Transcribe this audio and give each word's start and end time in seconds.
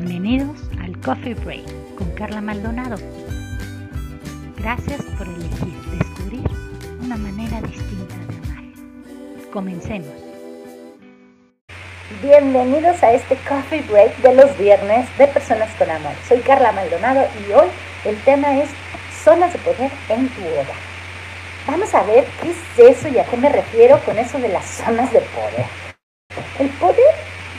Bienvenidos 0.00 0.56
al 0.80 0.96
Coffee 1.00 1.34
Break 1.34 1.66
con 1.96 2.08
Carla 2.12 2.40
Maldonado. 2.40 2.96
Gracias 4.56 5.02
por 5.18 5.26
elegir 5.26 5.74
descubrir 5.90 6.48
una 7.02 7.16
manera 7.16 7.60
distinta 7.62 8.14
de 8.14 8.36
amar. 8.36 9.50
Comencemos. 9.52 10.12
Bienvenidos 12.22 13.02
a 13.02 13.12
este 13.12 13.36
Coffee 13.48 13.82
Break 13.90 14.18
de 14.18 14.36
los 14.36 14.56
viernes 14.56 15.08
de 15.18 15.26
Personas 15.26 15.68
con 15.76 15.90
Amor. 15.90 16.12
Soy 16.28 16.38
Carla 16.42 16.70
Maldonado 16.70 17.26
y 17.40 17.52
hoy 17.52 17.66
el 18.04 18.16
tema 18.22 18.56
es 18.56 18.70
zonas 19.24 19.52
de 19.52 19.58
poder 19.58 19.90
en 20.10 20.28
tu 20.28 20.42
hogar. 20.42 20.78
Vamos 21.66 21.92
a 21.92 22.04
ver 22.04 22.24
qué 22.40 22.50
es 22.52 22.96
eso 22.96 23.08
y 23.08 23.18
a 23.18 23.24
qué 23.24 23.36
me 23.36 23.48
refiero 23.48 23.98
con 24.04 24.16
eso 24.16 24.38
de 24.38 24.48
las 24.48 24.64
zonas 24.64 25.12
de 25.12 25.22
poder. 25.22 25.66
El 26.60 26.68
poder 26.78 27.14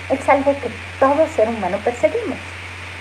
es 0.09 0.29
algo 0.29 0.53
que 0.53 0.88
todo 0.99 1.27
ser 1.35 1.49
humano 1.49 1.77
perseguimos 1.83 2.37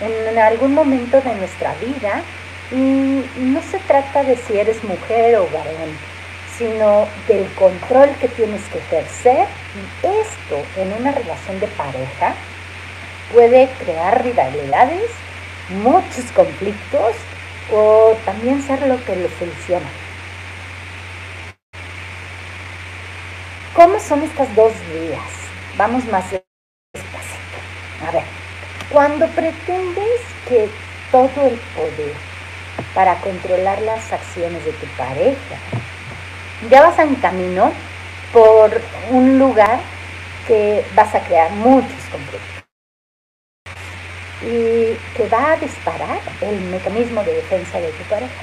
en 0.00 0.38
algún 0.38 0.74
momento 0.74 1.20
de 1.20 1.34
nuestra 1.34 1.74
vida. 1.74 2.22
Y 2.70 3.24
no 3.36 3.62
se 3.62 3.78
trata 3.78 4.22
de 4.22 4.36
si 4.36 4.58
eres 4.58 4.84
mujer 4.84 5.36
o 5.36 5.48
varón, 5.48 5.96
sino 6.56 7.08
del 7.26 7.46
control 7.54 8.10
que 8.20 8.28
tienes 8.28 8.62
que 8.66 8.78
ejercer. 8.78 9.46
Y 9.74 10.06
esto 10.06 10.62
en 10.76 10.92
una 10.92 11.12
relación 11.12 11.60
de 11.60 11.66
pareja 11.68 12.34
puede 13.32 13.68
crear 13.78 14.22
rivalidades, 14.22 15.10
muchos 15.82 16.30
conflictos 16.34 17.14
o 17.72 18.16
también 18.24 18.62
ser 18.62 18.86
lo 18.86 19.02
que 19.04 19.16
lo 19.16 19.28
soluciona. 19.38 19.88
¿Cómo 23.74 23.98
son 24.00 24.22
estas 24.22 24.54
dos 24.56 24.72
vías? 24.92 25.22
Vamos 25.76 26.04
más 26.06 26.26
a 26.26 26.30
ver, 26.32 26.47
cuando 28.98 29.28
pretendes 29.28 30.20
que 30.48 30.68
todo 31.12 31.46
el 31.46 31.56
poder 31.76 32.16
para 32.96 33.14
controlar 33.20 33.80
las 33.82 34.12
acciones 34.12 34.64
de 34.64 34.72
tu 34.72 34.86
pareja, 34.96 35.56
ya 36.68 36.82
vas 36.82 36.98
en 36.98 37.14
camino 37.14 37.70
por 38.32 38.82
un 39.10 39.38
lugar 39.38 39.78
que 40.48 40.84
vas 40.96 41.14
a 41.14 41.20
crear 41.20 41.52
muchos 41.52 42.02
conflictos 42.10 42.64
y 44.42 44.96
que 45.16 45.28
va 45.32 45.52
a 45.52 45.56
disparar 45.58 46.18
el 46.40 46.60
mecanismo 46.62 47.22
de 47.22 47.34
defensa 47.34 47.78
de 47.78 47.92
tu 47.92 48.02
pareja. 48.10 48.42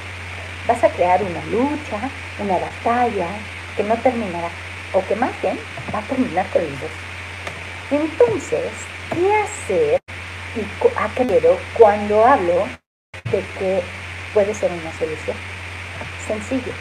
Vas 0.70 0.82
a 0.86 0.90
crear 0.90 1.22
una 1.22 1.46
lucha, 1.48 2.10
una 2.40 2.58
batalla 2.60 3.28
que 3.76 3.84
no 3.84 3.98
terminará, 3.98 4.48
o 4.94 5.06
que 5.06 5.18
más 5.18 5.32
bien 5.42 5.60
va 5.94 6.00
a 6.00 6.04
terminar 6.04 6.46
con 6.54 6.62
los. 6.62 8.02
Entonces, 8.02 8.72
¿Qué 9.14 9.34
hacer 9.34 10.02
y 10.56 10.62
a 10.98 11.10
qué 11.16 11.58
cuando 11.78 12.26
hablo 12.26 12.68
de 13.32 13.44
que 13.60 13.82
puede 14.34 14.54
ser 14.54 14.72
una 14.72 14.92
solución? 14.98 15.36
Sencillo. 16.28 16.72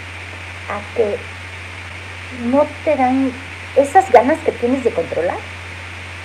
A 0.69 0.81
que 0.97 1.16
no 2.44 2.66
te 2.84 2.97
dan 2.97 3.33
esas 3.77 4.11
ganas 4.11 4.39
que 4.41 4.53
tienes 4.53 4.84
de 4.84 4.91
controlar, 4.91 5.36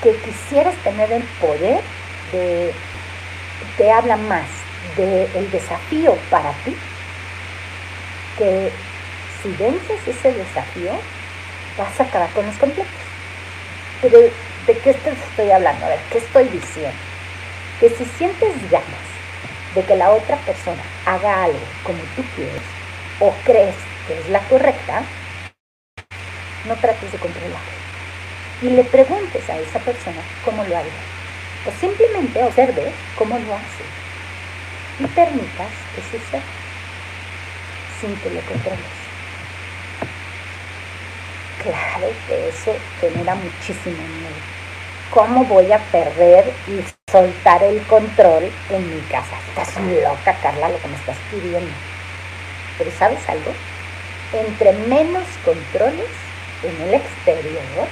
que 0.03 0.15
quisieras 0.17 0.75
tener 0.77 1.11
el 1.11 1.23
poder 1.41 1.81
de, 2.31 2.71
te 3.77 3.91
habla 3.91 4.15
más 4.17 4.47
del 4.95 5.51
desafío 5.51 6.15
para 6.29 6.51
ti, 6.63 6.75
que 8.37 8.71
si 9.41 9.49
vences 9.61 10.07
ese 10.07 10.33
desafío, 10.33 10.91
vas 11.77 11.99
a 11.99 12.03
acabar 12.03 12.29
con 12.31 12.45
los 12.45 12.55
conflictos. 12.57 12.95
Pero 14.01 14.19
¿De 14.69 14.77
qué 14.77 14.91
estoy 14.91 15.49
hablando? 15.49 15.83
A 15.83 15.89
ver, 15.89 15.99
¿qué 16.11 16.19
estoy 16.19 16.47
diciendo? 16.47 17.08
Que 17.79 17.89
si 17.89 18.05
sientes 18.17 18.69
ganas 18.69 19.09
de 19.75 19.83
que 19.83 19.95
la 19.95 20.11
otra 20.11 20.35
persona 20.37 20.83
haga 21.05 21.43
algo 21.43 21.59
como 21.83 21.99
tú 22.15 22.23
quieres 22.35 22.61
o 23.19 23.33
crees 23.45 23.75
que 24.07 24.19
es 24.19 24.29
la 24.29 24.39
correcta, 24.47 25.03
no 26.65 26.75
trates 26.75 27.11
de 27.11 27.17
controlarlo. 27.17 27.57
Y 28.61 28.69
le 28.69 28.83
preguntes 28.83 29.49
a 29.49 29.57
esa 29.57 29.79
persona 29.79 30.21
cómo 30.43 30.63
lo 30.63 30.77
haría. 30.77 30.91
O 31.65 31.71
simplemente 31.79 32.43
observe 32.43 32.91
cómo 33.17 33.37
lo 33.37 33.53
hace. 33.53 33.83
Y 34.99 35.07
permitas 35.07 35.71
que 35.95 36.01
suceda 36.01 36.41
sin 37.99 38.15
que 38.17 38.29
lo 38.29 38.41
controles. 38.41 38.99
Claro 41.63 42.07
que 42.27 42.49
eso 42.49 42.75
genera 43.01 43.35
muchísimo 43.35 43.97
miedo. 43.97 44.35
¿Cómo 45.11 45.43
voy 45.45 45.71
a 45.71 45.79
perder 45.91 46.53
y 46.67 46.81
soltar 47.11 47.63
el 47.63 47.81
control 47.83 48.51
en 48.69 48.95
mi 48.95 49.01
casa? 49.01 49.37
Estás 49.49 49.75
loca, 49.83 50.35
Carla, 50.41 50.69
lo 50.69 50.79
que 50.79 50.87
me 50.87 50.95
estás 50.95 51.17
pidiendo. 51.31 51.71
Pero 52.77 52.91
¿sabes 52.97 53.27
algo? 53.27 53.53
Entre 54.33 54.73
menos 54.73 55.25
controles 55.43 56.09
en 56.63 56.81
el 56.87 56.93
exterior, 56.93 57.87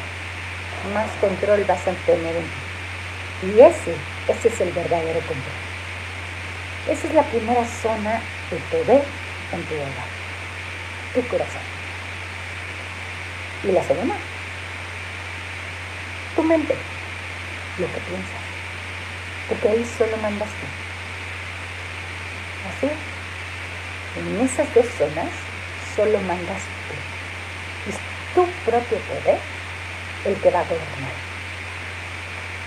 más 0.94 1.10
control 1.20 1.64
vas 1.66 1.88
a 1.88 1.92
tener 2.06 2.36
en 2.36 2.44
ti. 2.44 3.56
Y 3.56 3.62
ese, 3.62 3.94
ese 4.28 4.48
es 4.48 4.62
el 4.62 4.72
verdadero 4.72 5.20
control. 5.20 5.68
Esa 6.90 7.08
es 7.08 7.14
la 7.14 7.24
primera 7.24 7.66
zona 7.66 8.22
de 8.50 8.58
poder 8.72 9.04
en 9.52 9.64
tu 9.64 9.76
hogar, 9.76 10.08
tu 11.14 11.28
corazón. 11.28 11.62
Y 13.64 13.72
la 13.72 13.84
segunda, 13.84 14.16
tu 16.36 16.44
mente, 16.44 16.76
lo 17.80 17.88
que 17.88 18.00
piensas. 18.00 18.47
Porque 19.48 19.70
ahí 19.70 19.86
solo 19.98 20.18
mandas 20.18 20.50
tú. 20.50 20.68
Así, 22.68 22.92
en 24.20 24.46
esas 24.46 24.74
dos 24.74 24.86
zonas 24.98 25.30
solo 25.96 26.20
mandas 26.22 26.62
tú. 26.88 27.90
Es 27.90 27.98
tu 28.36 28.46
propio 28.70 28.98
poder 29.00 29.40
el 30.26 30.36
que 30.36 30.52
va 30.52 30.60
a 30.60 30.64
gobernar. 30.64 31.18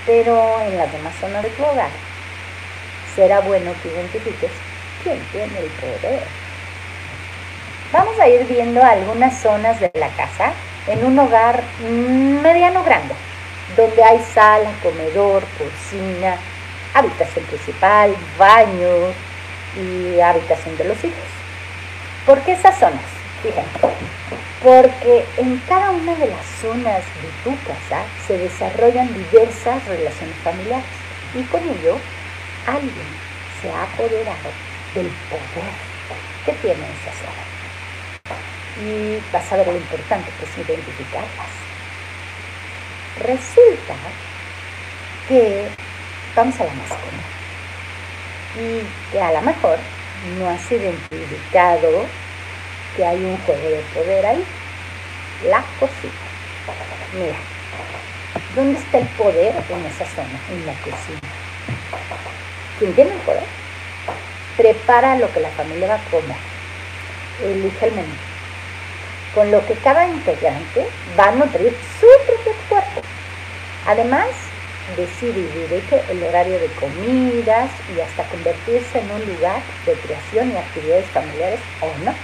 Pero 0.06 0.60
en 0.62 0.78
las 0.78 0.90
demás 0.92 1.14
zonas 1.20 1.42
de 1.42 1.50
tu 1.50 1.62
hogar, 1.62 1.90
será 3.14 3.40
bueno 3.40 3.72
que 3.82 3.88
identifiques 3.88 4.50
quién 5.02 5.20
tiene 5.32 5.58
el 5.58 5.66
poder. 5.66 6.22
Vamos 7.92 8.18
a 8.20 8.28
ir 8.28 8.46
viendo 8.46 8.82
algunas 8.82 9.36
zonas 9.40 9.80
de 9.80 9.90
la 9.94 10.08
casa 10.10 10.52
en 10.86 11.04
un 11.04 11.18
hogar 11.18 11.62
mediano 11.80 12.82
grande, 12.84 13.14
donde 13.76 14.02
hay 14.02 14.20
sala, 14.32 14.70
comedor, 14.82 15.42
cocina, 15.58 16.36
habitación 16.94 17.44
principal, 17.46 18.14
baño 18.38 19.12
y 19.76 20.20
habitación 20.20 20.76
de 20.76 20.84
los 20.84 21.04
hijos. 21.04 21.28
¿Por 22.26 22.40
qué 22.42 22.52
esas 22.52 22.78
zonas? 22.78 23.02
Fíjense, 23.42 23.78
porque 24.62 25.24
en 25.38 25.58
cada 25.68 25.90
una 25.90 26.14
de 26.16 26.26
las 26.26 26.44
zonas 26.60 27.02
de 27.22 27.30
tu 27.44 27.56
casa 27.64 28.04
se 28.26 28.36
desarrollan 28.36 29.08
diversas 29.14 29.86
relaciones 29.86 30.36
familiares 30.44 30.84
y 31.34 31.42
con 31.44 31.62
ello 31.62 31.98
alguien 32.66 33.08
se 33.62 33.70
ha 33.70 33.82
apoderado 33.84 34.50
del 34.94 35.08
poder 35.30 35.72
que 36.44 36.52
tiene 36.52 36.80
esa 36.80 37.12
zona 37.20 37.50
y 38.82 39.20
vas 39.32 39.52
a 39.52 39.56
ver 39.56 39.66
lo 39.66 39.76
importante 39.76 40.30
que 40.38 40.44
es 40.44 40.68
identificarlas. 40.68 41.50
Resulta 43.20 43.94
que 45.28 45.68
vamos 46.34 46.60
a 46.60 46.64
la 46.64 46.72
más 46.74 46.90
y 48.56 48.82
que 49.12 49.22
a 49.22 49.32
lo 49.32 49.42
mejor 49.42 49.78
no 50.38 50.48
has 50.48 50.70
identificado 50.70 52.06
que 52.96 53.04
hay 53.06 53.24
un 53.24 53.36
juego 53.38 53.68
de 53.68 53.82
poder 53.94 54.26
ahí. 54.26 54.44
La 55.48 55.64
cocina. 55.78 56.12
Mira, 57.14 57.36
¿dónde 58.54 58.78
está 58.78 58.98
el 58.98 59.06
poder 59.08 59.54
en 59.70 59.86
esa 59.86 60.04
zona? 60.04 60.38
En 60.50 60.66
la 60.66 60.74
cocina. 60.74 61.20
¿Quién 62.78 62.92
tiene 62.94 63.12
el 63.12 63.18
poder? 63.20 63.44
Prepara 64.56 65.16
lo 65.16 65.32
que 65.32 65.40
la 65.40 65.50
familia 65.50 65.88
va 65.88 65.94
a 65.94 66.10
comer. 66.10 66.36
Elige 67.42 67.86
el 67.86 67.92
menú 67.94 68.30
con 69.34 69.50
lo 69.50 69.64
que 69.66 69.74
cada 69.74 70.06
integrante 70.06 70.86
va 71.18 71.28
a 71.28 71.32
nutrir 71.32 71.76
su 72.00 72.06
propio 72.26 72.52
cuerpo. 72.68 73.02
Además, 73.86 74.26
decide 74.96 75.40
y 75.40 75.68
dirige 75.68 76.02
el 76.08 76.22
horario 76.22 76.58
de 76.58 76.68
comidas 76.74 77.70
y 77.94 78.00
hasta 78.00 78.24
convertirse 78.24 78.98
en 78.98 79.10
un 79.10 79.24
lugar 79.26 79.62
de 79.86 79.94
creación 79.94 80.52
y 80.52 80.56
actividades 80.56 81.06
familiares 81.06 81.60
o 81.80 81.86
no, 82.04 82.14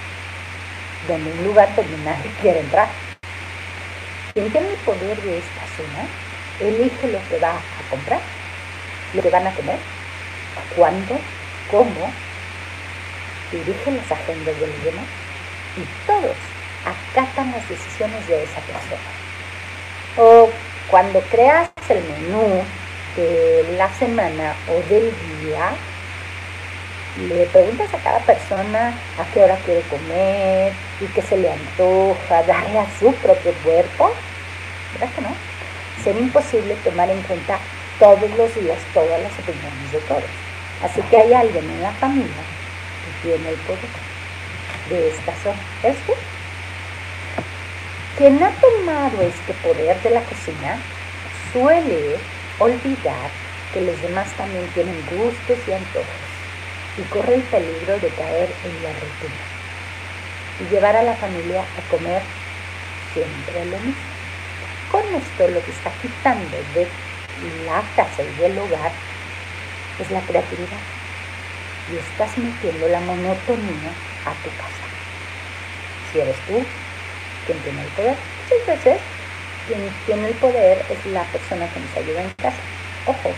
donde 1.08 1.32
un 1.32 1.44
lugar 1.44 1.74
donde 1.74 1.96
nadie 1.98 2.30
quiere 2.40 2.60
entrar. 2.60 2.88
Quien 4.34 4.50
tiene 4.50 4.68
el 4.68 4.76
poder 4.76 5.20
de 5.22 5.38
esta 5.38 5.66
zona, 5.76 6.06
elige 6.60 7.08
lo 7.08 7.18
que 7.28 7.38
va 7.38 7.52
a 7.52 7.90
comprar, 7.90 8.20
lo 9.14 9.22
que 9.22 9.30
van 9.30 9.46
a 9.46 9.54
comer, 9.54 9.78
cuándo, 10.76 11.18
cómo, 11.70 12.12
dirige 13.50 13.90
las 13.92 14.12
agendas 14.12 14.58
del 14.60 14.84
demás 14.84 15.06
y 15.76 16.06
todos 16.06 16.36
acatan 16.84 17.52
las 17.52 17.68
decisiones 17.68 18.26
de 18.28 18.44
esa 18.44 18.60
persona. 18.60 19.10
O 20.16 20.50
cuando 20.88 21.20
creas 21.22 21.70
el 21.90 22.02
menú 22.04 22.62
de 23.16 23.64
la 23.76 23.92
semana 23.94 24.54
o 24.68 24.74
del 24.88 25.12
día, 25.40 25.72
le 27.28 27.46
preguntas 27.46 27.92
a 27.94 27.98
cada 27.98 28.18
persona 28.20 28.88
a 29.18 29.24
qué 29.32 29.40
hora 29.42 29.56
quiere 29.64 29.80
comer 29.82 30.72
y 31.00 31.06
qué 31.06 31.22
se 31.22 31.36
le 31.38 31.50
antoja, 31.50 32.42
darle 32.42 32.78
a 32.78 32.86
su 32.98 33.12
propio 33.14 33.52
cuerpo, 33.64 34.12
¿verdad 34.94 35.14
que 35.14 35.22
no? 35.22 35.34
Sería 36.04 36.22
imposible 36.22 36.74
tomar 36.84 37.08
en 37.08 37.22
cuenta 37.22 37.58
todos 37.98 38.30
los 38.36 38.54
días 38.54 38.78
todas 38.92 39.20
las 39.22 39.32
opiniones 39.32 39.92
de 39.92 39.98
todos. 40.00 40.24
Así 40.82 41.00
que 41.10 41.16
hay 41.16 41.32
alguien 41.32 41.64
en 41.64 41.82
la 41.82 41.92
familia 41.92 42.44
que 43.02 43.28
tiene 43.28 43.48
el 43.48 43.56
poder 43.56 43.80
de 44.90 45.08
esta 45.08 45.32
zona. 45.42 45.58
¿Es 45.82 45.96
tú? 46.06 46.12
Quien 48.18 48.42
ha 48.42 48.50
tomado 48.50 49.22
este 49.22 49.52
poder 49.54 50.00
de 50.02 50.10
la 50.10 50.20
cocina 50.20 50.78
suele 51.56 52.18
olvidar 52.58 53.30
que 53.72 53.80
los 53.80 54.00
demás 54.02 54.30
también 54.36 54.66
tienen 54.74 55.02
gustos 55.10 55.56
y 55.66 55.72
antojos 55.72 56.30
y 56.98 57.02
corre 57.04 57.36
el 57.36 57.42
peligro 57.44 57.98
de 57.98 58.08
caer 58.08 58.50
en 58.64 58.82
la 58.82 58.92
rutina 58.92 59.44
y 60.60 60.64
llevar 60.70 60.96
a 60.96 61.02
la 61.02 61.14
familia 61.14 61.62
a 61.62 61.90
comer 61.90 62.20
siempre 63.14 63.64
lo 63.64 63.78
mismo. 63.78 64.06
Con 64.92 65.02
esto 65.14 65.48
lo 65.48 65.64
que 65.64 65.70
está 65.70 65.90
quitando 66.02 66.58
de 66.74 66.86
la 67.64 67.82
casa 67.96 68.22
y 68.22 68.42
del 68.42 68.58
hogar 68.58 68.92
es 69.98 70.10
la 70.10 70.20
creatividad 70.20 70.84
y 71.90 71.96
estás 71.96 72.36
metiendo 72.36 72.86
la 72.88 73.00
monotonía 73.00 73.92
a 74.26 74.32
tu 74.44 74.50
casa. 74.60 74.84
Si 76.12 76.20
eres 76.20 76.36
tú 76.46 76.62
quien 77.46 77.58
tiene 77.60 77.80
el 77.80 77.88
poder, 77.88 78.16
muchas 78.42 78.84
veces 78.84 79.15
quien 79.66 80.02
tiene 80.04 80.28
el 80.28 80.38
poder 80.38 80.86
es 80.90 81.06
la 81.06 81.30
persona 81.32 81.70
que 81.72 81.80
nos 81.80 81.96
ayuda 81.96 82.22
en 82.22 82.32
casa. 82.34 82.62
Ojo, 83.04 83.30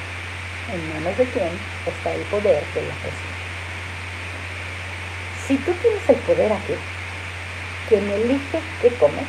en 0.66 0.88
manos 0.88 1.16
de 1.16 1.30
quién 1.30 1.58
está 1.84 2.14
el 2.14 2.26
poder 2.26 2.72
de 2.72 2.82
la 2.82 3.00
persona. 3.00 3.34
Si 5.32 5.58
tú 5.58 5.78
tienes 5.78 6.08
el 6.08 6.20
poder 6.22 6.52
aquí, 6.52 6.74
quien 7.86 8.10
elige 8.10 8.76
qué 8.78 8.96
comer, 8.98 9.28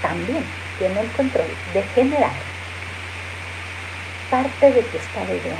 también 0.00 0.58
tiene 0.76 1.00
el 1.00 1.12
control 1.12 1.62
de 1.66 1.82
generar 1.84 2.44
parte 4.28 4.72
de 4.72 4.84
tu 4.84 4.96
estado 4.96 5.40
de 5.40 5.54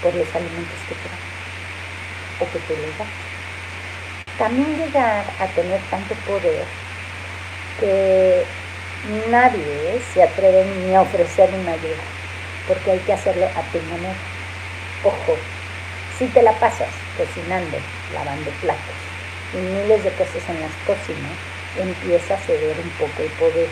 por 0.00 0.14
los 0.14 0.34
alimentos 0.34 0.84
que 0.84 0.94
te 0.94 1.08
dan 1.08 1.20
o 2.38 2.50
que 2.50 2.60
te 2.60 2.76
le 2.76 2.92
das. 2.94 3.14
También 4.36 4.76
llegar 4.76 5.36
a 5.38 5.52
tener 5.54 5.88
tanto 5.88 6.24
poder 6.24 6.68
que 7.76 8.59
nadie 9.30 10.00
se 10.12 10.22
atreve 10.22 10.64
ni 10.64 10.94
a 10.94 11.02
ofrecer 11.02 11.50
una 11.54 11.72
ayuda, 11.72 12.04
porque 12.68 12.92
hay 12.92 12.98
que 13.00 13.12
hacerlo 13.12 13.46
a 13.46 13.62
tu 13.72 13.78
manera. 13.90 14.14
Ojo, 15.04 15.36
si 16.18 16.26
te 16.26 16.42
la 16.42 16.52
pasas 16.58 16.90
cocinando, 17.16 17.78
lavando 18.12 18.50
platos 18.60 19.00
y 19.54 19.56
miles 19.56 20.04
de 20.04 20.10
cosas 20.12 20.48
en 20.48 20.60
las 20.60 20.72
cocinas, 20.86 21.38
empieza 21.78 22.34
a 22.34 22.38
ceder 22.38 22.76
un 22.78 22.90
poco 22.90 23.22
el 23.22 23.30
poder, 23.30 23.68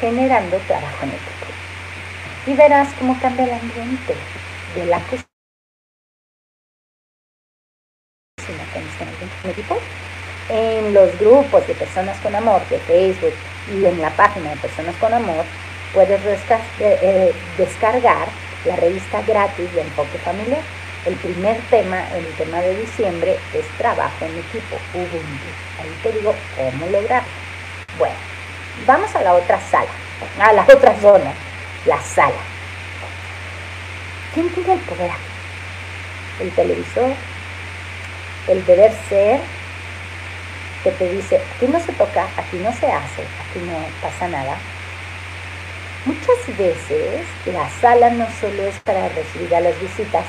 generando 0.00 0.58
trabajo 0.66 1.04
en 1.04 1.10
equipo. 1.10 1.46
Y 2.46 2.54
verás 2.54 2.88
cómo 2.98 3.18
cambia 3.20 3.44
el 3.44 3.52
ambiente 3.52 4.14
de 4.74 4.86
la 4.86 4.98
cocina 5.00 5.26
equipo. 9.50 9.95
En 10.48 10.94
los 10.94 11.18
grupos 11.18 11.66
de 11.66 11.74
personas 11.74 12.16
con 12.20 12.34
amor 12.34 12.60
de 12.68 12.78
Facebook 12.78 13.34
y 13.74 13.84
en 13.84 14.00
la 14.00 14.10
página 14.10 14.50
de 14.50 14.56
personas 14.56 14.94
con 14.96 15.12
amor 15.12 15.44
puedes 15.92 16.20
eh, 16.20 16.58
eh, 16.78 17.32
descargar 17.58 18.28
la 18.64 18.76
revista 18.76 19.22
gratis 19.22 19.72
de 19.74 19.80
Enfoque 19.80 20.18
Familiar. 20.18 20.60
El 21.04 21.14
primer 21.14 21.56
tema, 21.70 22.04
el 22.16 22.26
tema 22.34 22.60
de 22.60 22.76
diciembre, 22.78 23.38
es 23.54 23.66
trabajo 23.78 24.24
en 24.24 24.38
equipo, 24.38 24.76
Ubuntu. 24.94 25.48
Ahí 25.80 25.98
te 26.02 26.12
digo 26.12 26.34
cómo 26.56 26.86
lograrlo. 26.90 27.28
Bueno, 27.98 28.16
vamos 28.86 29.14
a 29.14 29.22
la 29.22 29.34
otra 29.34 29.60
sala, 29.60 29.90
a 30.40 30.52
la 30.52 30.62
otra 30.62 30.94
zona, 31.00 31.32
la 31.86 32.00
sala. 32.02 32.34
¿Quién 34.34 34.48
tiene 34.50 34.74
el 34.74 34.80
poder 34.80 35.10
El 36.40 36.50
televisor, 36.50 37.12
el 38.48 38.66
deber 38.66 38.92
ser, 39.08 39.40
que 40.86 40.92
te 40.92 41.12
dice, 41.12 41.40
aquí 41.56 41.66
no 41.66 41.80
se 41.80 41.92
toca, 41.94 42.28
aquí 42.36 42.58
no 42.58 42.72
se 42.72 42.86
hace, 42.86 43.22
aquí 43.22 43.58
no 43.58 43.76
pasa 44.00 44.28
nada. 44.28 44.56
Muchas 46.04 46.56
veces 46.56 47.26
la 47.46 47.68
sala 47.80 48.10
no 48.10 48.28
solo 48.40 48.62
es 48.62 48.78
para 48.84 49.08
recibir 49.08 49.52
a 49.56 49.60
las 49.62 49.80
visitas, 49.80 50.24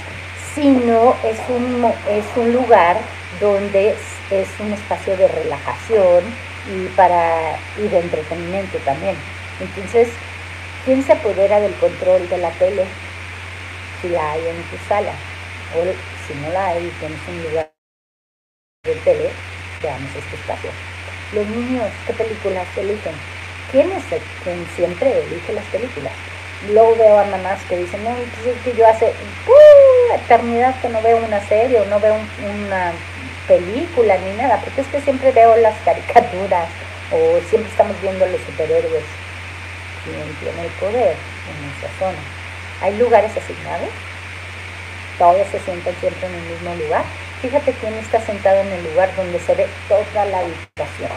sino 0.56 1.16
es 1.24 1.38
un, 1.48 1.86
es 2.10 2.26
un 2.36 2.54
lugar 2.54 2.98
donde 3.40 3.96
es, 4.32 4.48
un 4.60 4.74
espacio 4.74 5.16
de 5.16 5.28
relajación 5.28 6.24
y, 6.74 6.88
para, 6.96 7.60
y 7.78 7.88
de 7.88 8.00
entretenimiento 8.00 8.80
también. 8.80 9.16
Entonces, 9.60 10.08
¿quién 10.86 11.04
se 11.04 11.14
apodera 11.14 11.60
del 11.60 11.76
control 11.76 12.28
de 12.30 12.38
la 12.40 12.50
tele? 12.50 12.84
Si 14.02 14.10
la 14.10 14.32
hay 14.32 14.42
en 14.42 14.64
tu 14.64 14.78
sala. 14.90 15.12
O 15.76 15.84
si 16.26 16.34
no 16.42 16.50
la 16.52 16.70
hay 16.70 16.92
tienes 17.00 17.20
un 17.28 17.44
lugar 17.44 17.72
de 18.84 18.96
tele, 18.96 19.30
veamos 19.82 20.10
este 20.16 20.36
espacio. 20.36 20.70
Los 21.34 21.46
niños, 21.48 21.90
¿qué 22.06 22.14
películas 22.14 22.66
eligen? 22.78 23.14
¿Quién 23.72 23.92
es 23.92 24.04
el 24.12 24.22
quien 24.44 24.66
siempre 24.76 25.24
elige 25.24 25.54
las 25.54 25.66
películas? 25.66 26.14
Luego 26.72 26.96
veo 26.96 27.20
a 27.20 27.26
mamás 27.26 27.60
que 27.70 27.78
dicen, 27.78 28.04
no, 28.04 28.12
pues 28.12 28.56
es 28.56 28.62
que 28.64 28.74
yo 28.74 28.88
hace 28.88 29.06
uh, 29.06 30.16
eternidad 30.16 30.80
que 30.82 30.90
no 30.90 31.02
veo 31.02 31.18
una 31.18 31.40
serie 31.48 31.80
o 31.80 31.86
no 31.86 32.00
veo 32.00 32.16
una 32.16 32.94
película 33.48 34.18
ni 34.18 34.34
nada, 34.38 34.60
porque 34.64 34.82
es 34.82 34.88
que 34.88 35.02
siempre 35.02 35.32
veo 35.32 35.56
las 35.58 35.76
caricaturas 35.86 36.68
o 37.12 37.40
siempre 37.50 37.70
estamos 37.70 38.00
viendo 38.02 38.26
los 38.26 38.42
superhéroes. 38.42 39.04
¿Quién 40.04 40.36
tiene 40.40 40.68
el 40.68 40.74
poder 40.80 41.16
en 41.16 41.58
esa 41.78 42.00
zona? 42.00 42.20
¿Hay 42.82 42.98
lugares 42.98 43.32
asignados? 43.36 43.90
Todos 45.18 45.48
se 45.52 45.60
sientan 45.60 45.96
siempre 46.00 46.28
en 46.28 46.36
el 46.36 46.42
mismo 46.42 46.76
lugar. 46.76 47.04
Fíjate 47.42 47.72
quién 47.74 47.94
está 47.94 48.20
sentado 48.22 48.62
en 48.62 48.72
el 48.72 48.84
lugar 48.84 49.16
donde 49.16 49.40
se 49.40 49.54
ve 49.54 49.68
toda 49.88 50.26
la 50.26 50.40
habitación. 50.40 51.12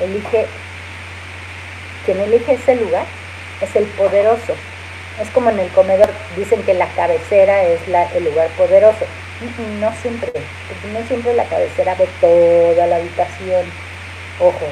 Elige, 0.00 0.46
quien 2.04 2.20
elige 2.20 2.52
ese 2.54 2.76
lugar 2.76 3.04
es 3.60 3.74
el 3.74 3.86
poderoso. 3.86 4.54
Es 5.20 5.28
como 5.30 5.50
en 5.50 5.58
el 5.58 5.68
comedor, 5.70 6.10
dicen 6.36 6.62
que 6.62 6.74
la 6.74 6.86
cabecera 6.88 7.64
es 7.64 7.80
el 8.14 8.24
lugar 8.24 8.48
poderoso. 8.50 9.04
No 9.80 9.92
siempre, 10.00 10.30
porque 10.30 10.88
no 10.92 11.06
siempre 11.08 11.34
la 11.34 11.44
cabecera 11.44 11.94
ve 11.96 12.08
toda 12.20 12.86
la 12.86 12.96
habitación. 12.96 13.66
Ojo, 14.38 14.66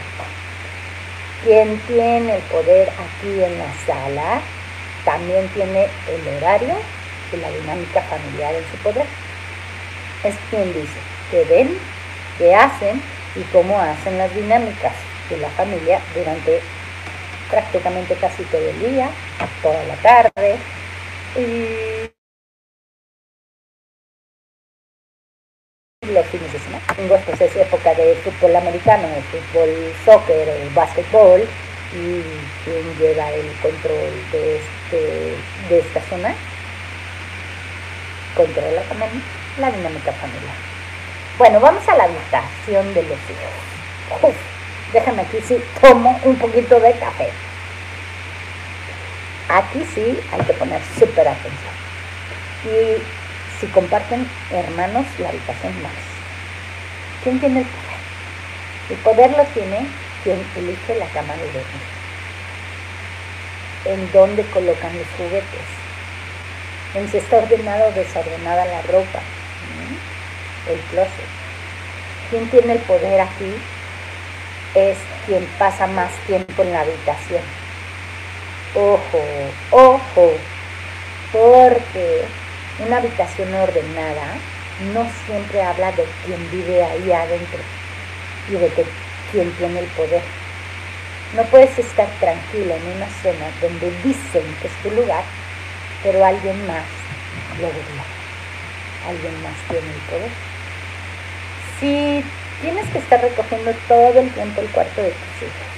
quien 1.42 1.78
tiene 1.80 2.36
el 2.36 2.42
poder 2.42 2.88
aquí 2.90 3.42
en 3.42 3.58
la 3.58 3.74
sala 3.86 4.40
también 5.04 5.48
tiene 5.48 5.88
el 6.08 6.36
horario 6.36 6.74
y 7.32 7.36
la 7.38 7.50
dinámica 7.50 8.02
familiar 8.02 8.54
en 8.54 8.64
su 8.70 8.76
poder. 8.82 9.06
Es 10.24 10.34
quien 10.48 10.72
dice 10.72 10.98
que 11.30 11.44
ven, 11.44 11.78
que 12.38 12.54
hacen 12.54 13.00
y 13.36 13.42
cómo 13.52 13.78
hacen 13.78 14.16
las 14.16 14.34
dinámicas 14.34 14.94
de 15.28 15.36
la 15.36 15.48
familia 15.50 16.00
durante 16.14 16.60
prácticamente 17.50 18.14
casi 18.14 18.42
todo 18.44 18.66
el 18.66 18.80
día, 18.80 19.10
toda 19.62 19.84
la 19.84 19.96
tarde. 19.96 20.56
Y 21.36 22.10
los 26.10 26.26
fines 26.26 26.52
de 26.52 26.58
semana. 26.58 26.84
Pues 27.26 27.40
es 27.40 27.56
época 27.56 27.94
de 27.94 28.14
fútbol 28.16 28.56
americano, 28.56 29.08
de 29.08 29.22
fútbol 29.22 29.92
soccer, 30.04 30.48
el 30.48 30.68
básquetbol, 30.70 31.42
y 31.92 32.22
quien 32.64 32.98
lleva 32.98 33.30
el 33.30 33.46
control 33.60 34.12
de, 34.32 34.56
este, 34.56 35.36
de 35.68 35.78
esta 35.78 36.00
zona, 36.08 36.34
controla 38.36 38.82
también 38.82 39.22
la 39.58 39.70
dinámica 39.70 40.12
familiar. 40.12 40.56
Bueno, 41.38 41.60
vamos 41.60 41.86
a 41.88 41.96
la 41.96 42.04
habitación 42.04 42.94
de 42.94 43.02
los 43.02 43.18
hijos. 43.30 44.34
Déjame 44.92 45.22
aquí 45.22 45.38
sí 45.46 45.56
tomo 45.80 46.18
un 46.24 46.36
poquito 46.36 46.78
de 46.78 46.92
café. 46.92 47.28
Aquí 49.48 49.84
sí 49.94 50.20
hay 50.32 50.40
que 50.46 50.52
poner 50.54 50.80
súper 50.98 51.28
atención. 51.28 51.74
Y 52.64 53.02
si 53.60 53.66
comparten 53.68 54.28
hermanos, 54.50 55.06
la 55.18 55.28
habitación 55.28 55.82
más. 55.82 55.92
¿Quién 57.22 57.40
tiene 57.40 57.60
el 57.60 57.66
poder? 57.66 57.94
El 58.90 58.96
poder 58.98 59.30
lo 59.36 59.44
tiene 59.52 59.86
quien 60.22 60.42
elige 60.56 60.94
la 60.96 61.06
cama 61.06 61.34
de 61.34 61.46
dormir. 61.46 61.84
En 63.86 64.12
dónde 64.12 64.44
colocan 64.46 64.96
los 64.96 65.06
juguetes. 65.18 65.66
En 66.94 67.10
si 67.10 67.18
está 67.18 67.38
ordenada 67.38 67.88
o 67.88 67.92
desordenada 67.92 68.64
la 68.64 68.82
ropa. 68.82 69.20
El 70.68 70.78
closet. 70.90 71.28
¿Quién 72.30 72.48
tiene 72.50 72.72
el 72.74 72.78
poder 72.80 73.20
aquí? 73.20 73.52
es 74.74 74.98
quien 75.26 75.46
pasa 75.58 75.86
más 75.86 76.10
tiempo 76.26 76.62
en 76.62 76.72
la 76.72 76.80
habitación. 76.80 77.42
ojo, 78.74 79.22
ojo, 79.70 80.32
porque 81.32 82.22
una 82.84 82.96
habitación 82.96 83.54
ordenada 83.54 84.34
no 84.92 85.08
siempre 85.26 85.62
habla 85.62 85.92
de 85.92 86.04
quien 86.26 86.50
vive 86.50 86.82
ahí 86.82 87.12
adentro 87.12 87.60
y 88.50 88.54
de 88.54 88.68
que 88.68 88.84
quien 89.30 89.50
tiene 89.52 89.78
el 89.80 89.86
poder. 89.86 90.22
No 91.36 91.42
puedes 91.44 91.78
estar 91.78 92.08
tranquila 92.18 92.74
en 92.74 92.96
una 92.96 93.08
zona 93.22 93.46
donde 93.62 93.90
dicen 94.02 94.42
que 94.60 94.66
es 94.66 94.74
tu 94.82 94.90
lugar, 94.90 95.22
pero 96.02 96.24
alguien 96.24 96.66
más 96.66 96.84
lo 97.60 97.68
gobierna. 97.68 98.04
Alguien 99.08 99.42
más 99.42 99.56
tiene 99.68 99.86
el 99.86 100.00
poder. 100.10 100.53
Si 101.84 102.24
tienes 102.62 102.88
que 102.88 102.98
estar 102.98 103.20
recogiendo 103.20 103.70
todo 103.86 104.18
el 104.18 104.30
tiempo 104.30 104.62
el 104.62 104.68
cuarto 104.68 105.02
de 105.02 105.10
tus 105.10 105.42
hijos 105.42 105.68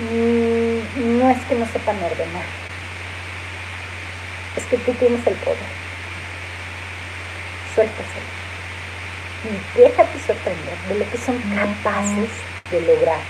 y 0.00 1.00
no 1.00 1.28
es 1.28 1.38
que 1.44 1.54
no 1.54 1.66
sepan 1.66 2.02
ordenar, 2.02 2.46
es 4.56 4.64
que 4.64 4.78
tú 4.78 4.94
tienes 4.94 5.26
el 5.26 5.34
poder. 5.34 5.58
Suéltaselo. 7.74 8.32
Y 9.44 9.78
déjate 9.78 10.18
sorprender 10.20 10.78
de 10.88 10.94
lo 11.00 11.10
que 11.10 11.18
son 11.18 11.38
capaces 11.54 12.30
de 12.70 12.80
lograr 12.80 13.20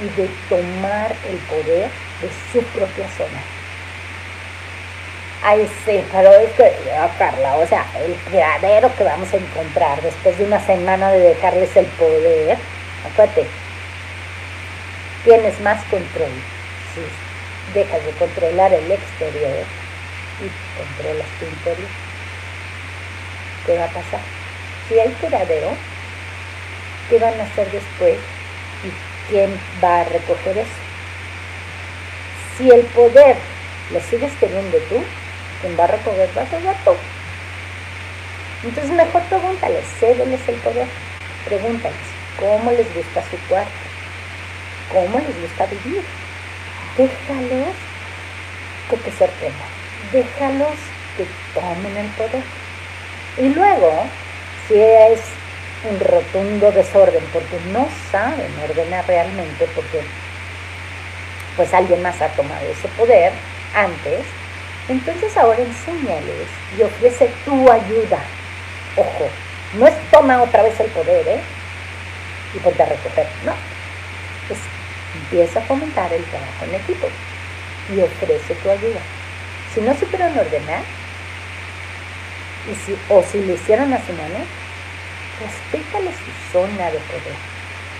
y 0.00 0.08
de 0.20 0.28
tomar 0.48 1.14
el 1.30 1.36
poder 1.46 1.88
de 2.20 2.30
su 2.52 2.60
propia 2.64 3.08
zona. 3.10 3.53
Ay, 5.46 5.70
sí, 5.84 6.02
pero 6.10 6.32
es 6.32 6.52
que, 6.52 6.72
Carla, 7.18 7.56
o 7.56 7.66
sea, 7.66 7.84
el 8.02 8.14
criadero 8.30 8.90
que 8.96 9.04
vamos 9.04 9.30
a 9.30 9.36
encontrar 9.36 10.00
después 10.00 10.38
de 10.38 10.44
una 10.46 10.58
semana 10.64 11.10
de 11.10 11.18
dejarles 11.18 11.76
el 11.76 11.84
poder, 11.84 12.56
acuérdate, 13.12 13.46
tienes 15.22 15.60
más 15.60 15.84
control. 15.84 16.30
Si 16.94 17.78
dejas 17.78 18.06
de 18.06 18.12
controlar 18.12 18.72
el 18.72 18.90
exterior 18.90 19.66
y 20.40 20.48
controlas 20.78 21.28
tu 21.38 21.44
interior, 21.44 21.90
¿qué 23.66 23.76
va 23.76 23.84
a 23.84 23.88
pasar? 23.88 24.20
Si 24.88 24.98
hay 24.98 25.10
criadero, 25.20 25.72
¿qué 27.10 27.18
van 27.18 27.38
a 27.38 27.42
hacer 27.42 27.70
después? 27.70 28.16
¿Y 28.82 29.30
quién 29.30 29.60
va 29.84 30.00
a 30.00 30.04
recoger 30.04 30.56
eso? 30.56 30.70
Si 32.56 32.70
el 32.70 32.86
poder 32.86 33.36
lo 33.92 34.00
sigues 34.00 34.32
teniendo 34.40 34.78
tú, 34.88 35.04
quien 35.64 35.80
va 35.80 35.84
a 35.84 35.86
recoger 35.86 36.28
va 36.36 36.42
a 36.42 36.46
ser. 36.46 36.60
Entonces 38.62 38.90
mejor 38.92 39.22
pregúntales, 39.22 39.84
cédeles 39.98 40.40
el 40.46 40.56
poder. 40.56 40.86
Pregúntales, 41.46 41.96
¿cómo 42.38 42.70
les 42.70 42.94
gusta 42.94 43.22
su 43.30 43.38
cuarto? 43.48 43.72
¿Cómo 44.92 45.18
les 45.18 45.40
gusta 45.40 45.66
vivir? 45.66 46.02
Déjalos 46.98 47.74
que 48.90 48.96
te 48.98 49.10
sorprendan. 49.10 49.68
Déjalos 50.12 50.76
que 51.16 51.26
tomen 51.54 51.96
el 51.96 52.08
poder. 52.08 52.42
Y 53.38 53.48
luego, 53.48 54.04
si 54.68 54.74
es 54.74 55.20
un 55.90 55.98
rotundo 56.00 56.72
desorden 56.72 57.24
porque 57.32 57.58
no 57.72 57.88
saben 58.10 58.52
ordenar 58.62 59.06
realmente, 59.06 59.66
porque 59.74 60.00
pues 61.56 61.72
alguien 61.72 62.02
más 62.02 62.20
ha 62.20 62.28
tomado 62.28 62.66
ese 62.70 62.88
poder 62.88 63.32
antes, 63.74 64.24
entonces 64.88 65.36
ahora 65.36 65.60
enséñales 65.60 66.48
y 66.78 66.82
ofrece 66.82 67.30
tu 67.44 67.70
ayuda. 67.70 68.18
Ojo, 68.96 69.28
no 69.74 69.86
es 69.86 69.94
toma 70.10 70.42
otra 70.42 70.62
vez 70.62 70.78
el 70.80 70.90
poder, 70.90 71.26
¿eh? 71.26 71.40
Y 72.54 72.58
ponte 72.58 72.82
a 72.82 72.86
recoger, 72.86 73.26
no. 73.44 73.52
Es 74.50 74.58
empieza 75.14 75.60
a 75.60 75.62
fomentar 75.62 76.12
el 76.12 76.24
trabajo 76.24 76.64
en 76.64 76.74
equipo 76.74 77.08
y 77.94 78.00
ofrece 78.00 78.54
tu 78.54 78.70
ayuda. 78.70 79.00
Si 79.72 79.80
no 79.80 79.94
supieron 79.94 80.36
ordenar, 80.36 80.82
o 83.08 83.22
si 83.22 83.44
lo 83.44 83.54
hicieron 83.54 83.92
a 83.92 84.04
su 84.04 84.12
manera, 84.12 84.44
respétale 85.40 86.10
su 86.12 86.52
zona 86.52 86.90
de 86.90 86.98
poder. 86.98 87.36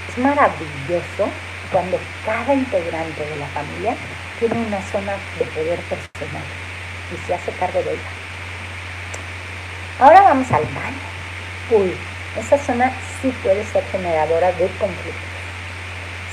Es 0.08 0.18
maravilloso 0.18 1.28
cuando 1.70 1.98
cada 2.24 2.54
integrante 2.54 3.24
de 3.24 3.36
la 3.36 3.46
familia 3.48 3.96
tiene 4.38 4.66
una 4.66 4.80
zona 4.90 5.16
de 5.38 5.44
poder 5.46 5.78
personal 5.80 6.63
y 7.14 7.26
se 7.26 7.34
hace 7.34 7.52
cargo 7.52 7.82
de 7.82 7.92
ella. 7.92 8.10
Ahora 10.00 10.22
vamos 10.22 10.50
al 10.50 10.64
baño. 10.64 11.04
Uy, 11.70 11.94
esa 12.38 12.58
zona 12.58 12.92
sí 13.22 13.32
puede 13.42 13.64
ser 13.64 13.84
generadora 13.92 14.48
de 14.52 14.66
conflictos. 14.78 15.14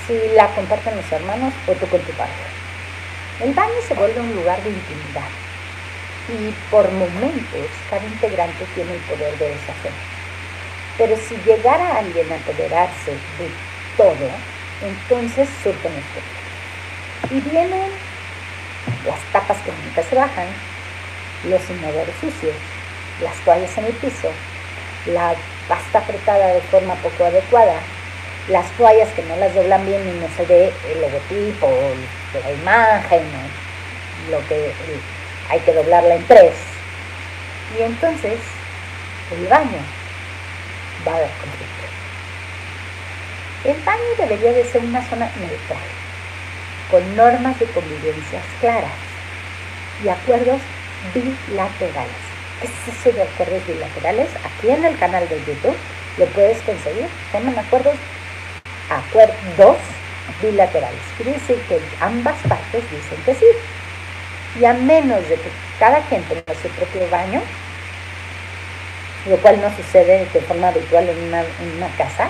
Si 0.07 0.35
la 0.35 0.47
comparten 0.47 0.95
los 0.95 1.11
hermanos 1.11 1.53
o 1.67 1.73
tú 1.73 1.87
con 1.87 2.01
tu 2.01 2.11
pareja. 2.13 2.49
El 3.39 3.53
baño 3.53 3.73
se 3.87 3.93
vuelve 3.93 4.19
un 4.19 4.35
lugar 4.35 4.61
de 4.63 4.69
intimidad 4.69 5.29
y 6.29 6.53
por 6.69 6.89
momentos 6.91 7.67
cada 7.89 8.03
integrante 8.03 8.65
tiene 8.75 8.93
el 8.93 8.99
poder 9.01 9.37
de 9.37 9.53
esa 9.53 9.73
zona. 9.81 9.95
Pero 10.97 11.15
si 11.17 11.35
llegara 11.45 11.97
alguien 11.97 12.31
a 12.31 12.35
apoderarse 12.35 13.11
de 13.11 13.49
todo, 13.97 14.29
entonces 14.81 15.49
surgen 15.63 15.91
los 15.93 17.31
Y 17.31 17.41
vienen 17.49 17.89
las 19.05 19.19
tapas 19.31 19.57
que 19.59 19.71
nunca 19.71 20.03
se 20.03 20.15
bajan, 20.15 20.47
los 21.45 21.61
inodores 21.69 22.15
sucios, 22.19 22.55
las 23.21 23.35
toallas 23.43 23.77
en 23.77 23.85
el 23.85 23.93
piso, 23.93 24.31
la 25.07 25.33
pasta 25.67 25.99
apretada 25.99 26.47
de 26.53 26.61
forma 26.61 26.95
poco 26.95 27.25
adecuada, 27.25 27.79
las 28.49 28.69
toallas 28.71 29.09
que 29.09 29.23
no 29.23 29.35
las 29.37 29.53
doblan 29.53 29.85
bien 29.85 30.01
y 30.07 30.19
no 30.19 30.27
se 30.35 30.45
ve 30.45 30.73
el 30.91 31.01
logotipo, 31.01 31.71
la 32.43 32.51
imagen, 32.51 33.23
lo 34.29 34.45
que 34.47 34.73
hay 35.49 35.59
que 35.59 35.73
doblarla 35.73 36.15
en 36.15 36.25
tres. 36.27 36.53
Y 37.77 37.83
entonces 37.83 38.39
el 39.31 39.47
baño 39.47 39.79
va 41.07 41.13
a 41.13 41.15
haber 41.15 41.29
conflicto. 41.29 41.81
El 43.63 43.79
baño 43.83 44.01
debería 44.17 44.53
de 44.53 44.65
ser 44.65 44.81
una 44.83 45.07
zona 45.07 45.31
neutral, 45.39 45.87
con 46.89 47.15
normas 47.15 47.59
de 47.59 47.65
convivencia 47.67 48.41
claras 48.59 48.91
y 50.03 50.09
acuerdos 50.09 50.59
bilaterales. 51.13 52.23
¿Qué 52.61 52.67
es 52.67 52.97
eso 52.97 53.15
de 53.15 53.23
acuerdos 53.23 53.65
bilaterales? 53.67 54.29
Aquí 54.45 54.69
en 54.69 54.85
el 54.85 54.97
canal 54.97 55.27
de 55.27 55.39
YouTube 55.45 55.75
lo 56.17 56.25
puedes 56.27 56.61
conseguir. 56.61 57.07
Se 57.31 57.39
llaman 57.39 57.57
acuerdos, 57.57 57.95
acuerdos 58.89 59.77
bilaterales. 60.41 61.01
Quiere 61.17 61.33
decir 61.33 61.57
que 61.67 61.79
ambas 61.99 62.37
partes 62.47 62.83
dicen 62.91 63.23
que 63.25 63.35
sí. 63.35 63.45
Y 64.59 64.65
a 64.65 64.73
menos 64.73 65.27
de 65.29 65.35
que 65.35 65.49
cada 65.79 66.01
quien 66.07 66.23
tenga 66.23 66.53
su 66.61 66.67
propio 66.69 67.09
baño, 67.09 67.41
lo 69.27 69.37
cual 69.37 69.61
no 69.61 69.75
sucede 69.75 70.27
de 70.31 70.41
forma 70.41 70.67
habitual 70.67 71.07
en 71.07 71.17
una, 71.23 71.41
en 71.41 71.77
una 71.77 71.87
casa, 71.95 72.29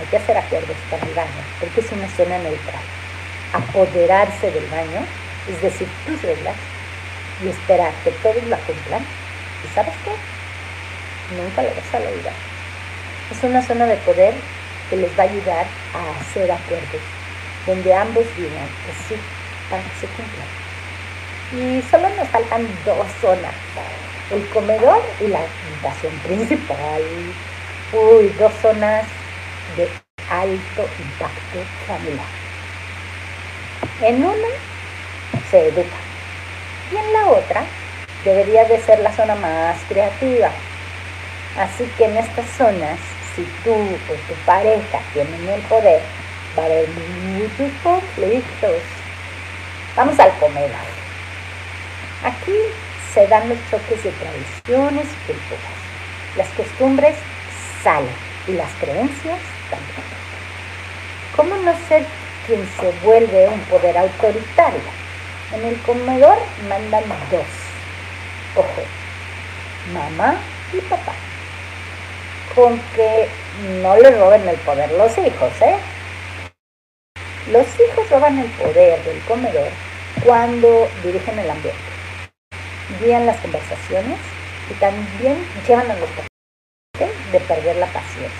hay 0.00 0.06
que 0.10 0.16
hacer 0.16 0.36
acuerdos 0.36 0.76
para 0.90 1.04
el 1.04 1.14
baño, 1.14 1.42
porque 1.60 1.80
es 1.80 1.92
una 1.92 2.08
zona 2.08 2.38
neutral. 2.38 2.82
Apoderarse 3.52 4.50
del 4.50 4.66
baño, 4.66 5.00
es 5.48 5.60
decir, 5.62 5.88
tus 6.06 6.22
reglas, 6.22 6.54
y 7.42 7.48
esperar 7.48 7.92
que 8.04 8.10
todos 8.10 8.42
la 8.44 8.58
cumplan. 8.58 9.02
¿Y 9.64 9.74
sabes 9.74 9.94
qué? 10.04 10.12
Nunca 11.36 11.62
lo 11.62 11.68
vas 11.68 11.94
a 11.94 11.98
lograr. 12.00 12.34
Es 13.30 13.42
una 13.42 13.62
zona 13.62 13.86
de 13.86 13.96
poder 13.98 14.34
que 14.90 14.96
les 14.96 15.10
va 15.18 15.22
a 15.22 15.26
ayudar 15.26 15.66
a 15.94 16.20
hacer 16.20 16.50
acuerdos, 16.50 17.00
donde 17.66 17.94
ambos 17.94 18.24
digan 18.36 18.68
que 18.84 18.92
sí, 19.08 19.20
para 19.70 19.82
que 19.82 20.00
se 20.00 20.06
cumplan. 20.08 20.48
Y 21.52 21.82
solo 21.90 22.08
nos 22.16 22.28
faltan 22.28 22.66
dos 22.84 23.06
zonas, 23.20 23.54
el 24.30 24.46
comedor 24.48 25.02
y 25.20 25.28
la 25.28 25.38
habitación 25.38 26.12
principal. 26.20 27.02
Uy, 27.92 28.28
dos 28.38 28.52
zonas 28.60 29.04
de 29.76 29.88
alto 30.30 30.88
impacto 30.98 31.58
familiar. 31.86 32.26
En 34.02 34.24
una 34.24 34.48
se 35.50 35.68
educa 35.68 35.82
la 35.82 36.03
debería 38.24 38.64
de 38.64 38.80
ser 38.80 39.00
la 39.00 39.12
zona 39.12 39.34
más 39.34 39.76
creativa. 39.88 40.50
Así 41.58 41.84
que 41.96 42.06
en 42.06 42.16
estas 42.16 42.46
zonas, 42.56 42.98
si 43.34 43.42
tú 43.62 43.72
o 43.72 44.14
tu 44.28 44.34
pareja 44.46 44.98
tienen 45.12 45.48
el 45.48 45.60
poder, 45.62 46.00
va 46.58 46.62
a 46.62 46.66
haber 46.66 46.88
muchos 46.88 47.70
conflictos. 47.82 48.82
Vamos 49.96 50.18
al 50.18 50.32
comedor. 50.38 50.70
Aquí 52.24 52.58
se 53.12 53.26
dan 53.28 53.48
los 53.48 53.58
choques 53.70 54.02
de 54.02 54.10
tradiciones 54.10 55.06
y 55.06 55.26
culturas. 55.26 55.78
Las 56.36 56.48
costumbres 56.48 57.14
salen 57.82 58.08
y 58.48 58.52
las 58.52 58.72
creencias 58.80 59.38
también. 59.70 60.04
¿Cómo 61.36 61.56
no 61.56 61.72
ser 61.88 62.04
quien 62.46 62.68
se 62.80 62.90
vuelve 63.04 63.48
un 63.48 63.60
poder 63.60 63.96
autoritario? 63.98 65.03
En 65.54 65.64
el 65.64 65.80
comedor 65.82 66.36
mandan 66.68 67.04
dos. 67.30 67.46
Ojo, 68.56 68.82
mamá 69.92 70.34
y 70.72 70.80
papá. 70.80 71.12
Con 72.56 72.80
que 72.96 73.28
no 73.80 73.96
le 73.96 74.10
roben 74.18 74.48
el 74.48 74.56
poder 74.58 74.90
los 74.92 75.16
hijos, 75.16 75.52
¿eh? 75.62 75.76
Los 77.52 77.66
hijos 77.78 78.10
roban 78.10 78.40
el 78.40 78.50
poder 78.50 79.00
del 79.04 79.20
comedor 79.28 79.68
cuando 80.24 80.88
dirigen 81.04 81.38
el 81.38 81.50
ambiente, 81.50 81.80
guían 83.00 83.26
las 83.26 83.38
conversaciones 83.40 84.18
y 84.70 84.74
también 84.74 85.36
llevan 85.68 85.88
a 85.88 85.94
los 85.94 86.08
de 87.30 87.40
perder 87.40 87.76
la 87.76 87.86
paciencia. 87.86 88.30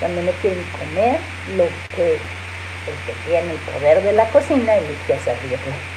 Cuando 0.00 0.20
no 0.22 0.32
quieren 0.42 0.64
comer 0.72 1.20
lo 1.56 1.64
que 1.94 2.14
el 2.14 2.96
que 3.04 3.12
tiene 3.24 3.52
el 3.52 3.58
poder 3.58 4.02
de 4.02 4.12
la 4.12 4.28
cocina 4.30 4.74
eligió 4.74 5.16
servirle. 5.22 5.95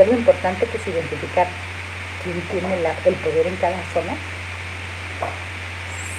Pero 0.00 0.12
lo 0.12 0.18
importante 0.18 0.64
que 0.64 0.78
es 0.78 0.86
identificar 0.86 1.46
quién 2.24 2.40
tiene 2.48 2.74
el 3.04 3.14
poder 3.16 3.46
en 3.46 3.56
cada 3.56 3.76
zona. 3.92 4.16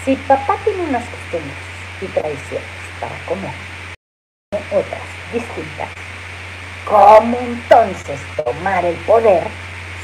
Si 0.05 0.15
papá 0.15 0.55
tiene 0.63 0.83
unas 0.83 1.03
costumbres 1.05 1.57
y 1.99 2.05
tradiciones 2.05 2.67
para 2.99 3.17
comer, 3.25 3.55
otras 4.69 5.01
distintas, 5.33 5.89
¿cómo 6.85 7.39
entonces 7.39 8.19
tomar 8.45 8.85
el 8.85 8.95
poder 8.97 9.47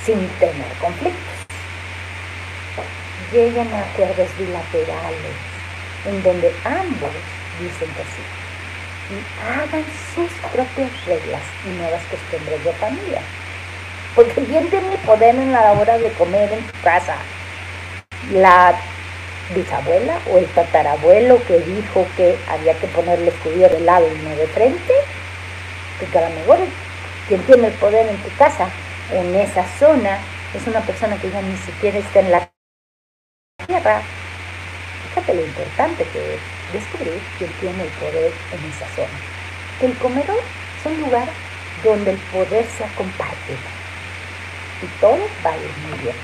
sin 0.03 0.27
tener 0.39 0.73
conflictos? 0.81 1.45
Lleguen 3.31 3.71
a 3.75 3.81
acuerdos 3.81 4.29
bilaterales 4.39 5.37
en 6.07 6.23
donde 6.23 6.51
ambos 6.65 7.11
dicen 7.59 7.89
que 7.89 8.01
sí 8.01 8.37
y 9.09 9.45
hagan 9.47 9.85
sus 10.15 10.31
propias 10.51 11.05
reglas 11.05 11.43
y 11.63 11.69
nuevas 11.77 12.01
costumbres 12.09 12.63
de 12.63 12.73
familia. 12.73 13.21
Porque 14.17 14.43
¿quién 14.45 14.67
tiene 14.71 14.97
poder 15.05 15.35
en 15.35 15.51
la 15.51 15.73
hora 15.73 15.99
de 15.99 16.11
comer 16.13 16.51
en 16.51 16.65
tu 16.65 16.81
casa? 16.81 17.17
La 18.33 18.73
bisabuela 19.53 20.17
o 20.33 20.39
el 20.39 20.47
tatarabuelo 20.47 21.39
que 21.45 21.59
dijo 21.59 22.03
que 22.17 22.35
había 22.49 22.73
que 22.79 22.87
ponerle 22.87 23.27
escudillo 23.27 23.69
de 23.69 23.79
lado 23.81 24.07
y 24.11 24.17
no 24.23 24.35
de 24.35 24.47
frente, 24.47 24.91
que 25.99 26.17
a 26.17 26.29
lo 26.29 26.35
mejor 26.35 26.57
quien 27.27 27.43
tiene 27.43 27.67
el 27.67 27.73
poder 27.73 28.07
en 28.07 28.17
tu 28.17 28.35
casa, 28.37 28.69
en 29.11 29.35
esa 29.35 29.63
zona, 29.77 30.17
es 30.55 30.65
una 30.65 30.81
persona 30.81 31.15
que 31.17 31.29
ya 31.29 31.43
ni 31.43 31.57
siquiera 31.57 31.99
está 31.99 32.19
en 32.19 32.31
la 32.31 32.49
tierra. 33.67 34.01
Fíjate 35.09 35.35
lo 35.35 35.45
importante 35.45 36.03
que 36.05 36.33
es 36.33 36.41
descubrir 36.73 37.21
quién 37.37 37.51
tiene 37.59 37.83
el 37.83 37.89
poder 37.89 38.31
en 38.51 38.69
esa 38.71 38.87
zona. 38.95 39.19
El 39.79 39.95
comedor 39.99 40.39
es 40.79 40.85
un 40.87 41.01
lugar 41.01 41.27
donde 41.83 42.13
el 42.13 42.17
poder 42.17 42.65
se 42.65 42.83
ha 42.83 42.87
compartido 42.95 43.76
y 44.81 44.85
todo 44.99 45.19
va 45.45 45.51
a 45.51 45.57
ir 45.57 45.71
muy 45.89 45.99
bien. 45.99 46.15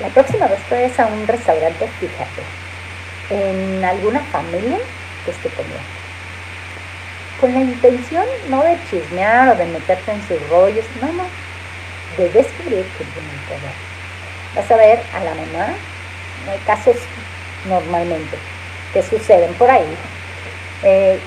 La 0.00 0.08
próxima 0.08 0.46
vez 0.46 0.60
que 0.68 1.02
a 1.02 1.06
un 1.06 1.26
restaurante, 1.26 1.88
fíjate, 2.00 2.42
en 3.30 3.84
alguna 3.84 4.20
familia 4.32 4.78
que 5.24 5.30
esté 5.30 5.48
comiendo. 5.50 5.80
Con 7.40 7.54
la 7.54 7.60
intención 7.60 8.24
no 8.48 8.62
de 8.62 8.78
chismear 8.90 9.48
o 9.48 9.56
de 9.56 9.66
meterte 9.66 10.12
en 10.12 10.28
sus 10.28 10.48
rollos, 10.48 10.84
no, 11.00 11.12
no, 11.12 11.24
de 12.16 12.28
descubrir 12.30 12.86
quién 12.96 13.08
tiene 13.10 13.28
el 13.32 13.40
poder. 13.48 13.74
Vas 14.54 14.70
a 14.70 14.76
ver 14.76 15.02
a 15.14 15.20
la 15.20 15.34
mamá, 15.34 15.74
hay 16.50 16.58
casos 16.66 16.96
normalmente 17.68 18.36
que 18.92 19.02
suceden 19.02 19.52
por 19.54 19.70
ahí. 19.70 19.96
Eh, 20.82 21.18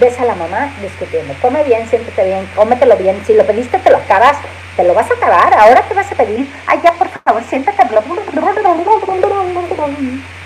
ves 0.00 0.18
a 0.18 0.24
la 0.24 0.34
mamá 0.34 0.72
discutiendo, 0.80 1.34
come 1.40 1.62
bien, 1.64 1.88
siéntete 1.88 2.24
bien, 2.24 2.48
cómetelo 2.54 2.96
bien, 2.96 3.22
si 3.26 3.34
lo 3.34 3.46
pediste 3.46 3.78
te 3.78 3.90
lo 3.90 3.98
acabas, 3.98 4.36
te 4.76 4.84
lo 4.84 4.94
vas 4.94 5.10
a 5.10 5.14
acabar, 5.14 5.52
ahora 5.54 5.82
te 5.82 5.94
vas 5.94 6.10
a 6.10 6.14
pedir, 6.14 6.48
ay 6.66 6.80
ya 6.82 6.92
por 6.92 7.08
favor, 7.08 7.42
siéntate, 7.44 7.82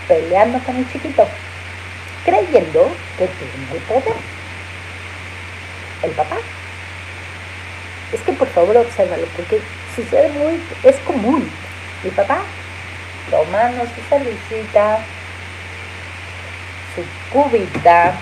peleando 0.08 0.58
con 0.60 0.76
el 0.76 0.90
chiquito, 0.92 1.26
creyendo 2.24 2.90
que 3.18 3.26
tiene 3.26 3.72
el 3.72 3.78
poder. 3.80 4.16
El 6.02 6.10
papá. 6.12 6.36
Es 8.12 8.20
que 8.20 8.32
por 8.32 8.48
favor 8.48 8.76
obsérvalo, 8.76 9.26
porque 9.36 9.60
sucede 9.94 10.28
muy, 10.30 10.62
es 10.84 10.96
común. 11.00 11.50
Mi 12.04 12.10
papá 12.10 12.38
tomando 13.30 13.84
su 13.84 14.00
cervecita, 14.08 14.98
su 16.94 17.02
cubita, 17.32 18.14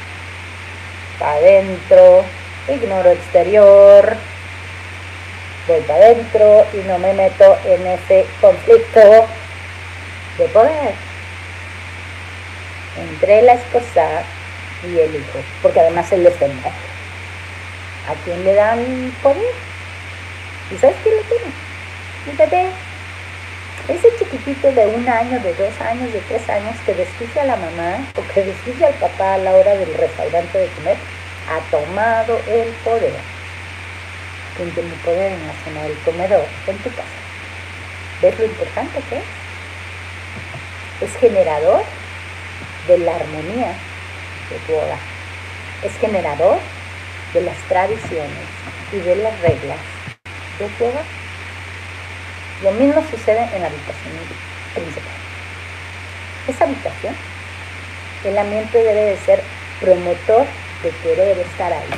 para 1.18 1.32
adentro, 1.34 2.24
ignoro 2.68 3.10
exterior, 3.10 4.16
voy 5.66 5.80
para 5.82 6.06
adentro 6.06 6.66
y 6.72 6.78
no 6.88 6.98
me 6.98 7.12
meto 7.12 7.58
en 7.64 7.86
ese 7.86 8.26
conflicto 8.40 9.26
de 10.38 10.44
poder 10.48 10.94
entre 12.96 13.42
la 13.42 13.54
esposa 13.54 14.22
y 14.82 14.98
el 14.98 15.14
hijo, 15.14 15.38
porque 15.62 15.80
además 15.80 16.10
él 16.12 16.26
es 16.26 16.40
el 16.40 16.52
¿A 16.52 18.14
quién 18.24 18.44
le 18.44 18.54
dan 18.54 19.14
poder? 19.22 19.54
¿Y 20.70 20.76
sabes 20.76 20.96
quién 21.02 21.16
lo 21.16 21.22
tiene? 21.22 21.44
El 22.30 22.36
bebé. 22.36 22.70
Ese 23.86 24.08
chiquitito 24.18 24.72
de 24.72 24.86
un 24.86 25.06
año, 25.06 25.38
de 25.40 25.52
dos 25.52 25.78
años, 25.82 26.10
de 26.10 26.20
tres 26.20 26.48
años 26.48 26.74
que 26.86 26.94
desquicia 26.94 27.42
a 27.42 27.44
la 27.44 27.56
mamá 27.56 27.98
o 28.16 28.32
que 28.32 28.42
desquicia 28.42 28.86
al 28.86 28.94
papá 28.94 29.34
a 29.34 29.38
la 29.38 29.52
hora 29.52 29.76
del 29.76 29.92
restaurante 29.92 30.56
de 30.56 30.68
comer, 30.68 30.96
ha 31.52 31.60
tomado 31.70 32.38
el 32.48 32.68
poder. 32.82 33.12
Tiene 34.56 34.72
el 34.72 35.00
poder 35.04 35.32
en 35.32 35.46
la 35.46 35.52
zona 35.52 35.82
del 35.82 35.98
comedor, 35.98 36.44
en 36.66 36.78
tu 36.78 36.88
casa. 36.88 37.20
¿Ves 38.22 38.38
lo 38.38 38.46
importante 38.46 39.00
que 39.10 39.16
es? 39.16 39.24
Es 41.02 41.20
generador 41.20 41.82
de 42.88 42.98
la 42.98 43.16
armonía 43.16 43.68
de 44.48 44.58
tu 44.66 44.72
hogar. 44.72 44.98
Es 45.84 45.92
generador 45.98 46.56
de 47.34 47.42
las 47.42 47.58
tradiciones 47.68 48.48
y 48.92 48.96
de 49.00 49.16
las 49.16 49.38
reglas 49.42 49.78
de 50.58 50.68
tu 50.78 50.84
hogar. 50.86 51.23
Lo 52.62 52.70
mismo 52.70 53.02
sucede 53.10 53.42
en 53.52 53.62
la 53.62 53.66
habitación 53.66 54.14
principal. 54.74 55.12
Esa 56.46 56.64
habitación, 56.64 57.14
el 58.24 58.38
ambiente 58.38 58.78
debe 58.78 59.00
de 59.06 59.16
ser 59.16 59.42
promotor 59.80 60.46
de 60.84 60.90
querer 61.02 61.38
estar 61.38 61.72
ahí, 61.72 61.90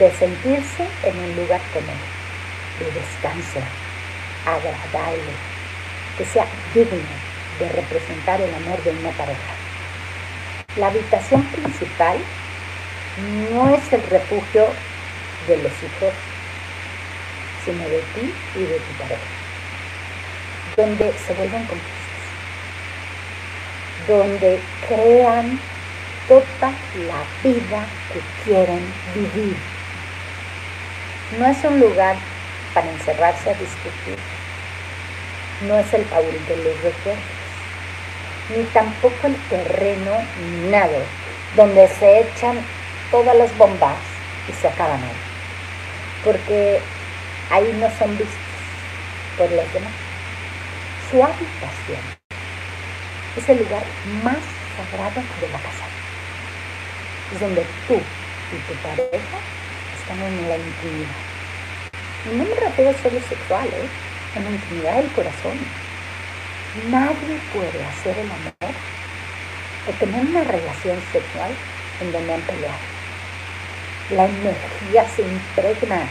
de 0.00 0.10
sentirse 0.10 0.84
en 1.04 1.16
un 1.18 1.36
lugar 1.36 1.60
común, 1.72 1.98
de 2.80 2.86
descanso, 2.86 3.60
agradable, 4.44 5.32
que 6.16 6.24
sea 6.24 6.46
digno 6.74 6.98
de 7.60 7.68
representar 7.68 8.40
el 8.40 8.52
amor 8.54 8.82
de 8.82 8.90
una 8.90 9.10
pareja. 9.10 9.54
La 10.76 10.88
habitación 10.88 11.42
principal 11.44 12.18
no 13.52 13.68
es 13.68 13.92
el 13.92 14.02
refugio 14.02 14.66
de 15.46 15.56
los 15.58 15.72
hijos, 15.72 16.14
sino 17.64 17.84
de 17.84 18.02
ti 18.14 18.34
y 18.56 18.60
de 18.60 18.78
tu 18.78 18.92
pareja 18.98 19.47
donde 20.78 21.12
se 21.26 21.34
vuelven 21.34 21.64
cómplices, 21.64 22.24
donde 24.06 24.60
crean 24.86 25.58
toda 26.28 26.72
la 27.08 27.24
vida 27.42 27.84
que 28.12 28.20
quieren 28.44 28.80
vivir. 29.12 29.56
No 31.36 31.46
es 31.46 31.64
un 31.64 31.80
lugar 31.80 32.14
para 32.72 32.88
encerrarse 32.92 33.50
a 33.50 33.54
discutir, 33.54 34.18
no 35.66 35.76
es 35.78 35.92
el 35.92 36.04
baúl 36.04 36.46
de 36.46 36.56
los 36.58 36.80
recuerdos, 36.80 37.24
ni 38.56 38.62
tampoco 38.66 39.26
el 39.26 39.36
terreno 39.50 40.12
nada, 40.70 41.00
donde 41.56 41.88
se 41.88 42.20
echan 42.20 42.56
todas 43.10 43.36
las 43.36 43.56
bombas 43.58 43.96
y 44.48 44.52
se 44.52 44.68
acaban 44.68 45.02
ahí, 45.02 45.18
porque 46.24 46.80
ahí 47.50 47.76
no 47.80 47.90
son 47.98 48.16
vistos 48.16 48.38
por 49.36 49.50
los 49.50 49.72
demás 49.72 50.07
su 51.10 51.22
habitación 51.22 52.04
es 53.36 53.48
el 53.48 53.58
lugar 53.58 53.82
más 54.22 54.36
sagrado 54.76 55.22
de 55.40 55.48
la 55.48 55.58
casa. 55.58 55.84
Es 57.32 57.40
donde 57.40 57.64
tú 57.86 57.94
y 57.94 58.56
tu 58.68 58.74
pareja 58.82 59.38
están 59.98 60.20
en 60.20 60.48
la 60.48 60.56
intimidad. 60.56 61.16
Y 62.26 62.36
no 62.36 62.44
me 62.44 62.54
refiero 62.54 62.92
solo 63.02 63.20
sexual, 63.26 63.66
¿eh? 63.68 63.88
en 64.36 64.44
la 64.44 64.50
intimidad 64.50 64.96
del 64.96 65.12
corazón. 65.12 65.58
Nadie 66.90 67.40
puede 67.54 67.84
hacer 67.84 68.18
el 68.18 68.30
amor 68.30 68.74
o 69.88 69.92
tener 69.98 70.26
una 70.26 70.44
relación 70.44 71.00
sexual 71.12 71.50
en 72.00 72.12
donde 72.12 72.34
han 72.34 72.40
peleado. 72.42 72.78
La 74.10 74.24
energía 74.26 75.08
se 75.16 75.22
impregna. 75.22 76.06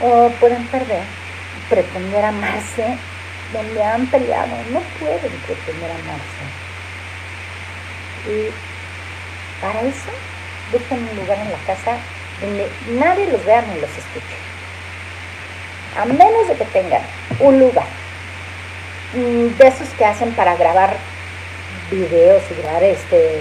O 0.00 0.30
pueden 0.38 0.64
perder 0.68 1.02
pretender 1.68 2.24
amarse 2.24 2.96
donde 3.52 3.82
han 3.82 4.06
peleado, 4.06 4.56
no 4.70 4.80
pueden 5.00 5.32
pretender 5.46 5.90
amarse. 5.90 6.44
Y 8.28 8.50
para 9.60 9.80
eso 9.80 10.10
buscan 10.72 10.98
un 10.98 11.16
lugar 11.16 11.38
en 11.38 11.50
la 11.50 11.58
casa 11.66 11.96
donde 12.40 12.68
nadie 12.98 13.26
los 13.26 13.44
vea 13.44 13.62
ni 13.62 13.80
los 13.80 13.90
escuche. 13.90 14.36
A 15.98 16.04
menos 16.04 16.48
de 16.48 16.54
que 16.54 16.64
tengan 16.66 17.02
un 17.40 17.58
lugar 17.58 17.86
de 19.12 19.66
esos 19.66 19.88
que 19.96 20.04
hacen 20.04 20.32
para 20.32 20.54
grabar 20.56 20.96
videos 21.90 22.42
y 22.50 22.62
grabar 22.62 22.84
este 22.84 23.40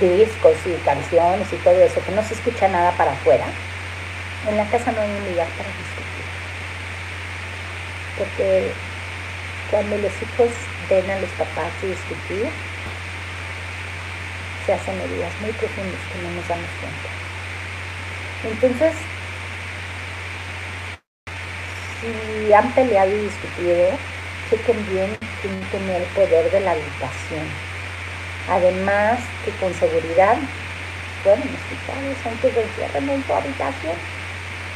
discos 0.00 0.54
y 0.64 0.74
canciones 0.84 1.52
y 1.52 1.56
todo 1.56 1.80
eso, 1.82 2.00
que 2.04 2.12
no 2.12 2.22
se 2.22 2.34
escucha 2.34 2.68
nada 2.68 2.92
para 2.92 3.12
afuera, 3.12 3.44
en 4.48 4.56
la 4.56 4.64
casa 4.66 4.92
no 4.92 5.00
hay 5.00 5.10
un 5.10 5.30
lugar 5.30 5.48
para 5.48 5.68
discutir. 5.68 6.07
Porque 8.18 8.72
cuando 9.70 9.96
los 9.98 10.12
hijos 10.22 10.50
ven 10.90 11.10
a 11.10 11.20
los 11.20 11.30
papás 11.30 11.72
discutir, 11.80 12.48
se 14.66 14.72
hacen 14.74 15.00
heridas 15.00 15.32
muy 15.40 15.52
profundas 15.52 16.00
que 16.12 16.22
no 16.22 16.30
nos 16.34 16.48
damos 16.48 16.70
cuenta. 16.80 17.08
Entonces, 18.44 18.94
si 22.00 22.52
han 22.52 22.72
peleado 22.72 23.10
y 23.10 23.22
discutido, 23.22 23.90
chequen 24.50 24.86
bien 24.90 25.16
quién 25.42 25.60
tiene 25.70 25.96
el 25.96 26.04
poder 26.14 26.50
de 26.50 26.60
la 26.60 26.72
habitación. 26.72 27.46
Además, 28.48 29.20
que 29.44 29.50
con 29.52 29.74
seguridad 29.74 30.38
fueron 31.22 31.42
escuchados 31.42 32.26
antes 32.26 32.54
de 32.54 32.64
cierre 32.74 32.98
en 32.98 33.24
su 33.24 33.32
habitación. 33.32 33.96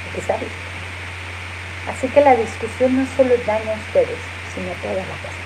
Porque 0.05 0.72
Así 1.89 2.09
que 2.09 2.21
la 2.21 2.37
discusión 2.37 2.97
no 2.97 3.07
solo 3.17 3.35
daña 3.47 3.73
a 3.73 3.81
ustedes, 3.87 4.19
sino 4.55 4.71
a 4.71 4.75
toda 4.83 4.95
la 4.95 5.17
casa. 5.23 5.43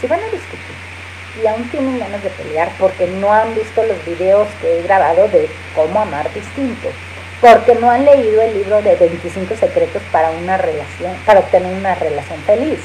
Si 0.00 0.06
van 0.06 0.20
a 0.20 0.24
discutir 0.24 0.88
y 1.42 1.46
aún 1.46 1.68
tienen 1.70 1.98
ganas 1.98 2.22
de 2.22 2.30
pelear 2.30 2.70
porque 2.78 3.06
no 3.06 3.32
han 3.32 3.54
visto 3.54 3.82
los 3.84 4.04
videos 4.04 4.48
que 4.60 4.78
he 4.78 4.82
grabado 4.82 5.28
de 5.28 5.48
cómo 5.74 6.00
amar 6.00 6.32
distinto, 6.32 6.88
porque 7.40 7.74
no 7.76 7.90
han 7.90 8.04
leído 8.04 8.42
el 8.42 8.54
libro 8.54 8.82
de 8.82 8.96
25 8.96 9.54
secretos 9.56 10.02
para 10.10 10.30
una 10.30 10.56
relación, 10.56 11.14
para 11.24 11.40
obtener 11.40 11.72
una 11.72 11.94
relación 11.94 12.40
feliz. 12.42 12.80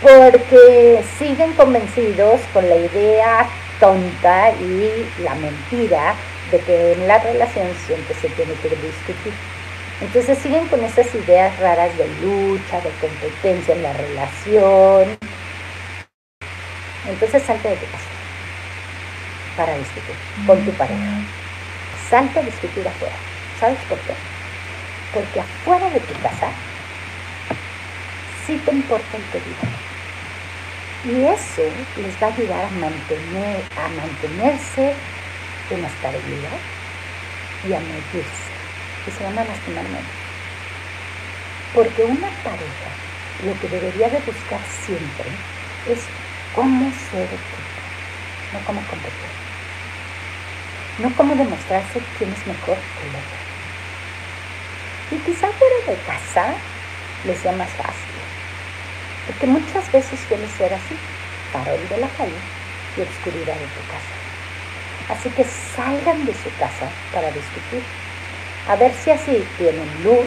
Porque 0.00 1.02
siguen 1.18 1.54
convencidos 1.54 2.40
con 2.52 2.68
la 2.68 2.76
idea 2.76 3.48
tonta 3.80 4.50
y 4.50 5.08
la 5.22 5.34
mentira 5.34 6.14
de 6.50 6.60
que 6.60 6.92
en 6.92 7.08
la 7.08 7.18
relación 7.18 7.66
siempre 7.86 8.14
se 8.14 8.28
tiene 8.28 8.52
que 8.54 8.68
discutir. 8.68 9.32
Entonces 10.00 10.38
siguen 10.38 10.66
con 10.68 10.82
esas 10.84 11.14
ideas 11.14 11.58
raras 11.58 11.96
de 11.96 12.06
lucha, 12.20 12.80
de 12.80 12.90
competencia 13.00 13.74
en 13.74 13.82
la 13.82 13.92
relación. 13.92 15.18
Entonces 17.08 17.42
salte 17.42 17.68
de 17.68 17.76
tu 17.76 17.86
casa 17.86 18.04
para 19.56 19.76
discutir 19.78 20.14
con 20.46 20.64
tu 20.64 20.72
pareja 20.72 21.20
salte 22.08 22.38
a 22.38 22.42
discutir 22.42 22.86
afuera. 22.86 23.16
¿Sabes 23.58 23.78
por 23.88 23.98
qué? 24.00 24.14
Porque 25.12 25.40
afuera 25.40 25.90
de 25.90 26.00
tu 26.00 26.14
casa 26.20 26.48
sí 28.46 28.60
te 28.64 28.70
importa 28.72 29.16
el 29.16 29.22
peligro. 29.24 29.68
Y 31.04 31.26
eso 31.26 31.62
les 31.96 32.14
va 32.22 32.28
a 32.28 32.34
ayudar 32.34 32.64
a, 32.64 32.70
mantener, 32.70 33.62
a 33.76 33.88
mantenerse 33.88 34.94
en 35.70 35.84
estabilidad 35.84 36.58
y 37.68 37.72
a 37.74 37.80
medirse. 37.80 38.43
Y 39.06 39.10
se 39.10 39.24
van 39.24 39.38
a. 39.38 39.44
Porque 41.74 42.04
una 42.04 42.28
pareja 42.42 42.90
lo 43.44 43.58
que 43.60 43.68
debería 43.68 44.08
de 44.08 44.18
buscar 44.20 44.60
siempre 44.84 45.26
es 45.88 46.00
cómo 46.54 46.90
ser 47.10 47.24
equipo, 47.24 47.56
no 48.52 48.60
cómo 48.64 48.80
competir 48.88 49.34
no 50.98 51.14
como 51.16 51.34
demostrarse 51.34 52.00
quién 52.18 52.32
es 52.32 52.46
mejor 52.46 52.76
que 52.76 53.08
el 53.08 53.14
otro. 53.16 53.40
Y 55.10 55.16
quizá 55.18 55.48
fuera 55.48 55.76
de 55.86 55.96
casa 56.06 56.54
les 57.24 57.38
sea 57.38 57.52
más 57.52 57.70
fácil, 57.70 58.14
porque 59.26 59.46
muchas 59.46 59.90
veces 59.90 60.20
suele 60.28 60.48
ser 60.48 60.72
así, 60.72 60.96
farol 61.52 61.88
de 61.88 61.98
la 61.98 62.08
calle 62.08 62.32
y 62.96 63.00
oscuridad 63.00 63.54
de 63.54 63.66
tu 63.66 63.82
casa. 63.90 64.14
Así 65.08 65.28
que 65.30 65.44
salgan 65.44 66.24
de 66.24 66.32
su 66.32 66.50
casa 66.58 66.88
para 67.12 67.28
discutir, 67.28 67.82
a 68.68 68.76
ver 68.76 68.92
si 68.94 69.10
así 69.10 69.44
tienen 69.58 69.88
luz 70.02 70.26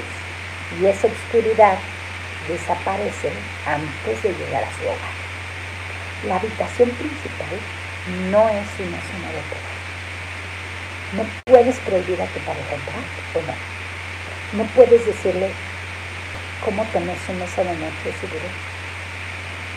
y 0.79 0.85
esa 0.85 1.07
oscuridad 1.07 1.77
desaparece 2.47 3.31
antes 3.65 4.23
de 4.23 4.29
llegar 4.33 4.63
a 4.63 4.71
su 4.73 4.83
hogar. 4.83 5.17
La 6.27 6.35
habitación 6.35 6.89
principal 6.91 7.59
no 8.31 8.49
es 8.49 8.67
una 8.79 9.01
zona 9.01 9.27
de 9.33 9.43
poder. 9.49 9.77
No 11.13 11.25
puedes 11.45 11.77
prohibir 11.79 12.21
a 12.21 12.25
tu 12.25 12.39
pareja 12.39 12.75
entrar 12.75 13.03
o 13.33 13.41
no. 13.41 14.63
No 14.63 14.69
puedes 14.71 15.05
decirle 15.05 15.51
cómo 16.63 16.83
tener 16.85 17.17
su 17.25 17.33
mesa 17.33 17.63
de 17.63 17.75
noche 17.75 18.13
seguro. 18.19 18.45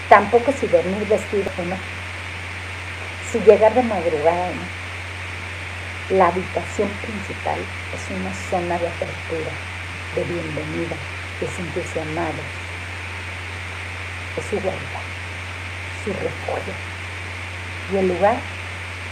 Tampoco 0.08 0.52
si 0.52 0.66
dormir 0.66 1.06
vestido 1.08 1.50
o 1.58 1.62
no. 1.62 1.76
Si 3.30 3.38
llegar 3.40 3.74
de 3.74 3.82
madrugada 3.82 4.48
o 4.48 4.54
no. 4.54 4.79
La 6.10 6.26
habitación 6.26 6.88
principal 6.88 7.60
es 7.94 8.10
una 8.10 8.34
zona 8.34 8.76
de 8.80 8.88
apertura, 8.88 9.52
de 10.16 10.24
bienvenida, 10.24 10.96
de 11.40 11.46
sentirse 11.46 12.00
amados. 12.00 12.34
Es 14.36 14.44
su 14.46 14.58
guarda, 14.58 15.00
su 16.04 16.12
refugio 16.12 16.74
y 17.92 17.96
el 17.98 18.08
lugar 18.08 18.38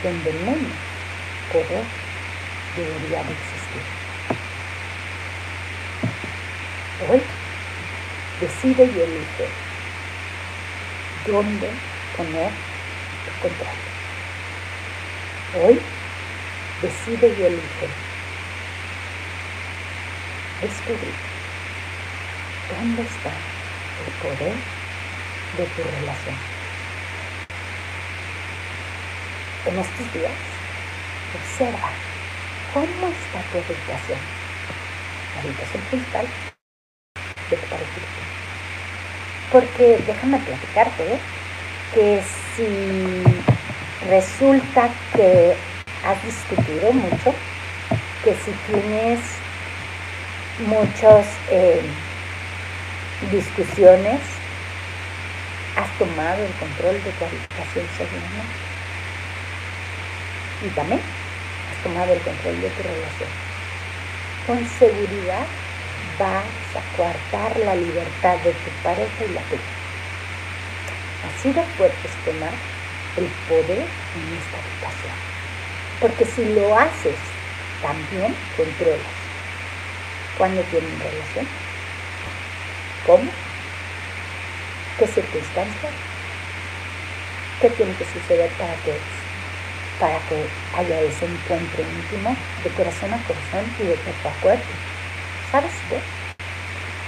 donde 0.03 0.33
menos 0.45 0.73
poder 1.53 1.85
debería 2.77 3.23
de 3.23 3.33
existir. 3.33 3.83
Hoy 7.09 7.23
decide 8.41 8.85
y 8.87 9.01
elige 9.03 9.47
dónde 11.29 11.71
poner 12.17 12.51
el 12.51 13.41
control. 13.41 13.77
Hoy 15.63 15.81
decide 16.83 17.29
y 17.29 17.43
elige 17.43 17.89
descubrir 20.61 21.15
dónde 22.71 23.03
está 23.03 23.31
el 24.07 24.13
poder 24.23 24.55
de 25.57 25.65
tu 25.65 25.83
relación. 25.83 26.37
En 29.67 29.79
estos 29.79 30.13
días, 30.15 30.33
observa 31.35 31.91
¿Cómo 32.73 32.87
está 32.87 33.41
tu 33.51 33.59
habitación? 33.59 34.19
La 35.35 35.41
habitación 35.41 35.83
principal 35.85 36.27
de 37.49 37.57
tu 37.57 37.67
pareja. 37.67 37.91
Porque 39.51 40.05
déjame 40.07 40.39
platicarte 40.39 41.15
¿eh? 41.15 41.19
que 41.95 42.23
si 42.55 43.25
resulta 44.07 44.91
que 45.17 45.57
has 46.09 46.25
discutido 46.25 46.93
mucho, 46.93 47.35
que 48.25 48.35
si 48.35 48.53
tienes 48.67 49.21
muchas 50.67 51.27
eh, 51.51 51.83
discusiones, 53.31 54.21
has 55.77 55.99
tomado 55.99 56.43
el 56.45 56.53
control 56.55 56.95
de 57.05 57.11
tu 57.13 57.25
habitación 57.25 57.87
seguramente. 57.97 58.57
Y 60.65 60.69
también 60.71 61.01
tomado 61.83 62.13
el 62.13 62.21
control 62.21 62.61
de 62.61 62.71
tu 62.71 62.83
relación. 62.83 63.31
Con 64.47 64.69
seguridad 64.79 65.47
vas 66.19 66.45
a 66.75 66.97
coartar 66.97 67.57
la 67.59 67.75
libertad 67.77 68.37
de 68.39 68.53
tu 68.53 68.71
pareja 68.83 69.25
y 69.29 69.35
la 69.35 69.43
tuya. 69.43 69.63
Así 71.29 71.53
de 71.53 71.63
fuerte 71.77 72.09
es 72.09 72.25
tomar 72.25 72.53
el 73.17 73.27
poder 73.49 73.79
en 73.79 74.39
esta 74.39 74.57
habitación. 74.59 75.38
Porque 76.01 76.25
si 76.25 76.45
lo 76.55 76.77
haces, 76.77 77.17
también 77.83 78.35
controlas. 78.57 79.01
¿Cuándo 80.37 80.63
tienen 80.63 80.99
relación? 81.01 81.47
¿Cómo? 83.07 83.31
¿Qué 84.99 85.07
circunstancias? 85.07 85.93
¿Qué 87.61 87.71
tiene 87.71 87.95
que 87.95 88.05
suceder 88.05 88.51
para 88.53 88.75
que 88.77 88.95
para 89.99 90.19
que 90.29 90.47
haya 90.77 91.01
ese 91.01 91.27
encuentro 91.27 91.83
íntimo 91.83 92.37
de 92.63 92.71
corazón 92.71 93.13
a 93.13 93.23
corazón 93.25 93.65
y 93.81 93.87
de 93.87 93.95
cuerpo 93.97 94.29
a 94.29 94.41
cuerpo. 94.41 94.73
¿Sabes 95.51 95.73
qué? 95.89 96.01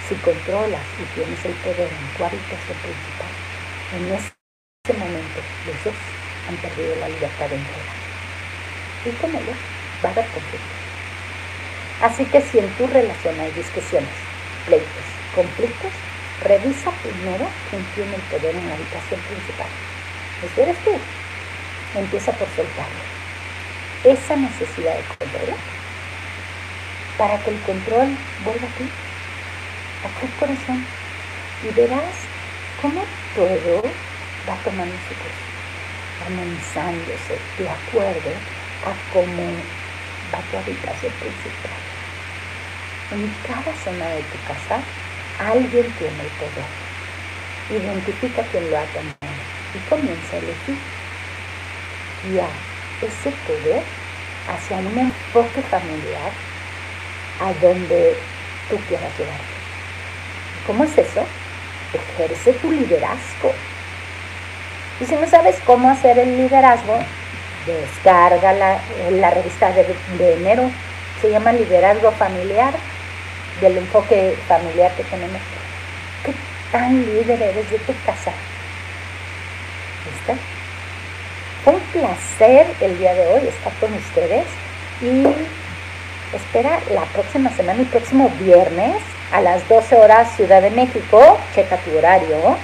Si 0.09 0.15
controlas 0.17 0.87
y 0.99 1.05
tienes 1.15 1.45
el 1.45 1.53
poder 1.63 1.89
en 1.89 2.17
tu 2.17 2.25
habitación 2.25 2.79
principal, 2.83 3.33
en 3.95 4.13
ese 4.13 4.99
momento 4.99 5.41
los 5.67 5.85
dos 5.85 5.95
han 6.49 6.57
perdido 6.57 6.97
la 6.97 7.09
libertad 7.09 7.49
de 7.49 7.57
entrega. 7.57 8.00
Y 9.05 9.11
con 9.13 9.31
ello 9.31 9.55
va 10.05 10.09
a 10.11 10.13
haber 10.13 10.27
conflicto. 10.27 10.75
Así 12.03 12.25
que 12.27 12.41
si 12.41 12.59
en 12.59 12.69
tu 12.77 12.87
relación 12.87 13.39
hay 13.41 13.51
discusiones, 13.53 14.11
pleitos, 14.67 15.05
conflictos, 15.35 15.93
revisa 16.43 16.91
primero 17.03 17.47
quién 17.69 17.85
tiene 17.95 18.15
el 18.15 18.23
poder 18.23 18.55
en 18.55 18.69
la 18.69 18.75
habitación 18.75 19.21
principal. 19.21 19.69
Eso 20.43 20.63
eres 20.63 20.79
tú, 20.85 20.93
empieza 21.99 22.33
por 22.33 22.49
soltarlo. 22.57 23.05
Esa 24.05 24.37
necesidad 24.37 24.97
de 24.97 25.05
control 25.19 25.57
para 27.19 27.39
que 27.43 27.51
el 27.51 27.61
control 27.61 28.17
vuelva 28.45 28.67
a 28.67 28.77
ti, 28.79 28.89
a 30.05 30.21
tu 30.21 30.27
corazón, 30.39 30.87
y 31.63 31.69
verás 31.75 32.17
cómo 32.81 33.05
todo 33.35 33.83
va 34.49 34.57
tomando 34.65 34.95
su 35.07 35.15
curso. 35.15 35.51
armonizándose 36.25 37.39
de 37.59 37.69
acuerdo 37.69 38.31
a 38.85 39.13
cómo 39.13 39.43
va 40.33 40.41
tu 40.51 40.57
habitación 40.57 41.13
principal. 41.13 41.81
En 43.13 43.35
cada 43.47 43.77
zona 43.85 44.07
de 44.09 44.23
tu 44.23 44.39
casa 44.47 44.81
alguien 45.39 45.93
tiene 45.99 46.21
el 46.21 46.31
poder. 46.39 46.71
Identifica 47.71 48.43
quién 48.51 48.71
lo 48.71 48.79
ha 48.79 48.85
tomado 48.85 49.17
y 49.75 49.79
comienza 49.89 50.37
a 50.37 50.39
elegir. 50.39 50.79
Ya 52.35 52.49
ese 53.07 53.31
poder 53.47 53.83
hacia 54.49 54.77
un 54.77 54.99
enfoque 54.99 55.63
familiar 55.63 56.33
a 57.41 57.53
donde 57.65 58.17
tú 58.69 58.77
quieras 58.89 59.19
llegar. 59.19 59.41
¿Cómo 60.67 60.85
es 60.85 60.97
eso? 60.99 61.27
Ejerce 61.93 62.53
tu 62.55 62.71
liderazgo. 62.71 63.53
Y 65.01 65.07
si 65.07 65.15
no 65.15 65.27
sabes 65.27 65.57
cómo 65.65 65.89
hacer 65.89 66.19
el 66.19 66.37
liderazgo, 66.37 66.99
descarga 67.67 68.53
la, 68.53 69.31
revista 69.31 69.71
de, 69.73 69.87
de 70.19 70.35
enero, 70.35 70.71
se 71.21 71.31
llama 71.31 71.53
Liderazgo 71.53 72.11
Familiar, 72.13 72.73
del 73.61 73.79
enfoque 73.79 74.37
familiar 74.49 74.93
que 74.93 75.05
tenemos. 75.05 75.41
¿Qué 76.25 76.35
tan 76.73 77.05
líder 77.05 77.43
eres 77.43 77.71
de 77.71 77.79
tu 77.79 77.93
casa? 78.05 78.33
¿Viste? 80.05 80.41
Fue 81.65 81.75
un 81.75 81.81
placer 81.81 82.67
el 82.81 82.99
día 82.99 83.15
de 83.15 83.27
hoy 83.29 83.49
estar 83.49 83.73
con 83.75 83.93
ustedes 83.93 84.47
y 85.03 85.27
espera 86.35 86.81
la 86.95 87.03
próxima 87.13 87.51
semana, 87.51 87.81
el 87.81 87.87
próximo 87.87 88.31
viernes 88.41 88.97
a 89.33 89.41
las 89.41 89.69
12 89.69 89.97
horas 89.97 90.35
Ciudad 90.37 90.63
de 90.63 90.71
México, 90.71 91.39
checa 91.55 91.77
tu 91.79 91.97
horario, 91.97 92.57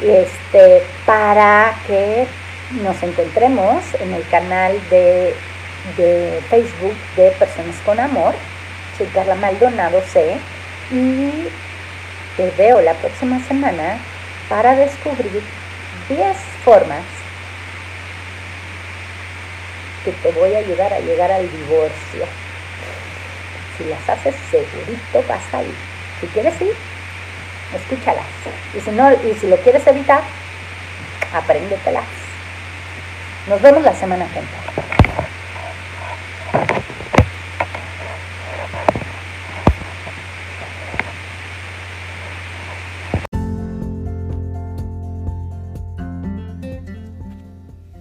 este, 0.00 0.82
para 1.04 1.74
que 1.86 2.26
nos 2.70 3.00
encontremos 3.02 3.82
en 4.00 4.12
el 4.12 4.26
canal 4.28 4.78
de, 4.90 5.34
de 5.96 6.40
Facebook 6.50 6.96
de 7.16 7.30
Personas 7.32 7.76
con 7.84 8.00
Amor. 8.00 8.34
Soy 8.98 9.06
Carla 9.08 9.34
Maldonado 9.36 10.00
C 10.12 10.36
y 10.90 11.48
te 12.36 12.50
veo 12.58 12.80
la 12.80 12.94
próxima 12.94 13.40
semana 13.46 13.98
para 14.48 14.74
descubrir 14.74 15.42
10 16.08 16.36
formas 16.64 17.02
que 20.04 20.12
te 20.12 20.32
voy 20.32 20.54
a 20.54 20.58
ayudar 20.58 20.92
a 20.92 21.00
llegar 21.00 21.30
al 21.30 21.50
divorcio. 21.50 22.24
Si 23.76 23.84
las 23.84 24.08
haces 24.08 24.34
segurito 24.50 25.24
vas 25.28 25.42
a. 25.52 25.62
Si 26.20 26.26
quieres 26.28 26.60
ir, 26.60 26.74
escúchalas. 27.74 28.24
Y 28.74 28.80
si 28.80 28.90
no, 28.90 29.12
y 29.12 29.34
si 29.38 29.48
lo 29.48 29.56
quieres 29.58 29.86
evitar, 29.86 30.22
apréndetelas. 31.32 32.25
Nos 33.48 33.62
vemos 33.62 33.80
la 33.84 33.94
semana 33.94 34.26
que 34.26 34.40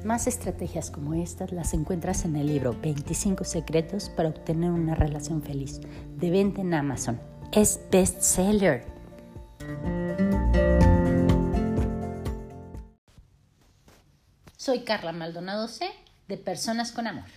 Más 0.04 0.26
estrategias 0.26 0.90
como 0.90 1.14
estas 1.14 1.52
las 1.52 1.74
encuentras 1.76 2.26
en 2.26 2.36
el 2.36 2.48
libro 2.48 2.76
25 2.82 3.44
secretos 3.44 4.10
para 4.10 4.30
obtener 4.30 4.72
una 4.72 4.96
relación 4.96 5.44
feliz, 5.44 5.80
de 6.16 6.30
venta 6.32 6.62
en 6.62 6.74
Amazon. 6.74 7.20
Es 7.52 7.80
bestseller. 7.92 8.86
Soy 14.66 14.80
Carla 14.80 15.12
Maldonado 15.12 15.68
C, 15.68 15.88
de 16.28 16.38
Personas 16.38 16.92
con 16.92 17.06
Amor. 17.06 17.30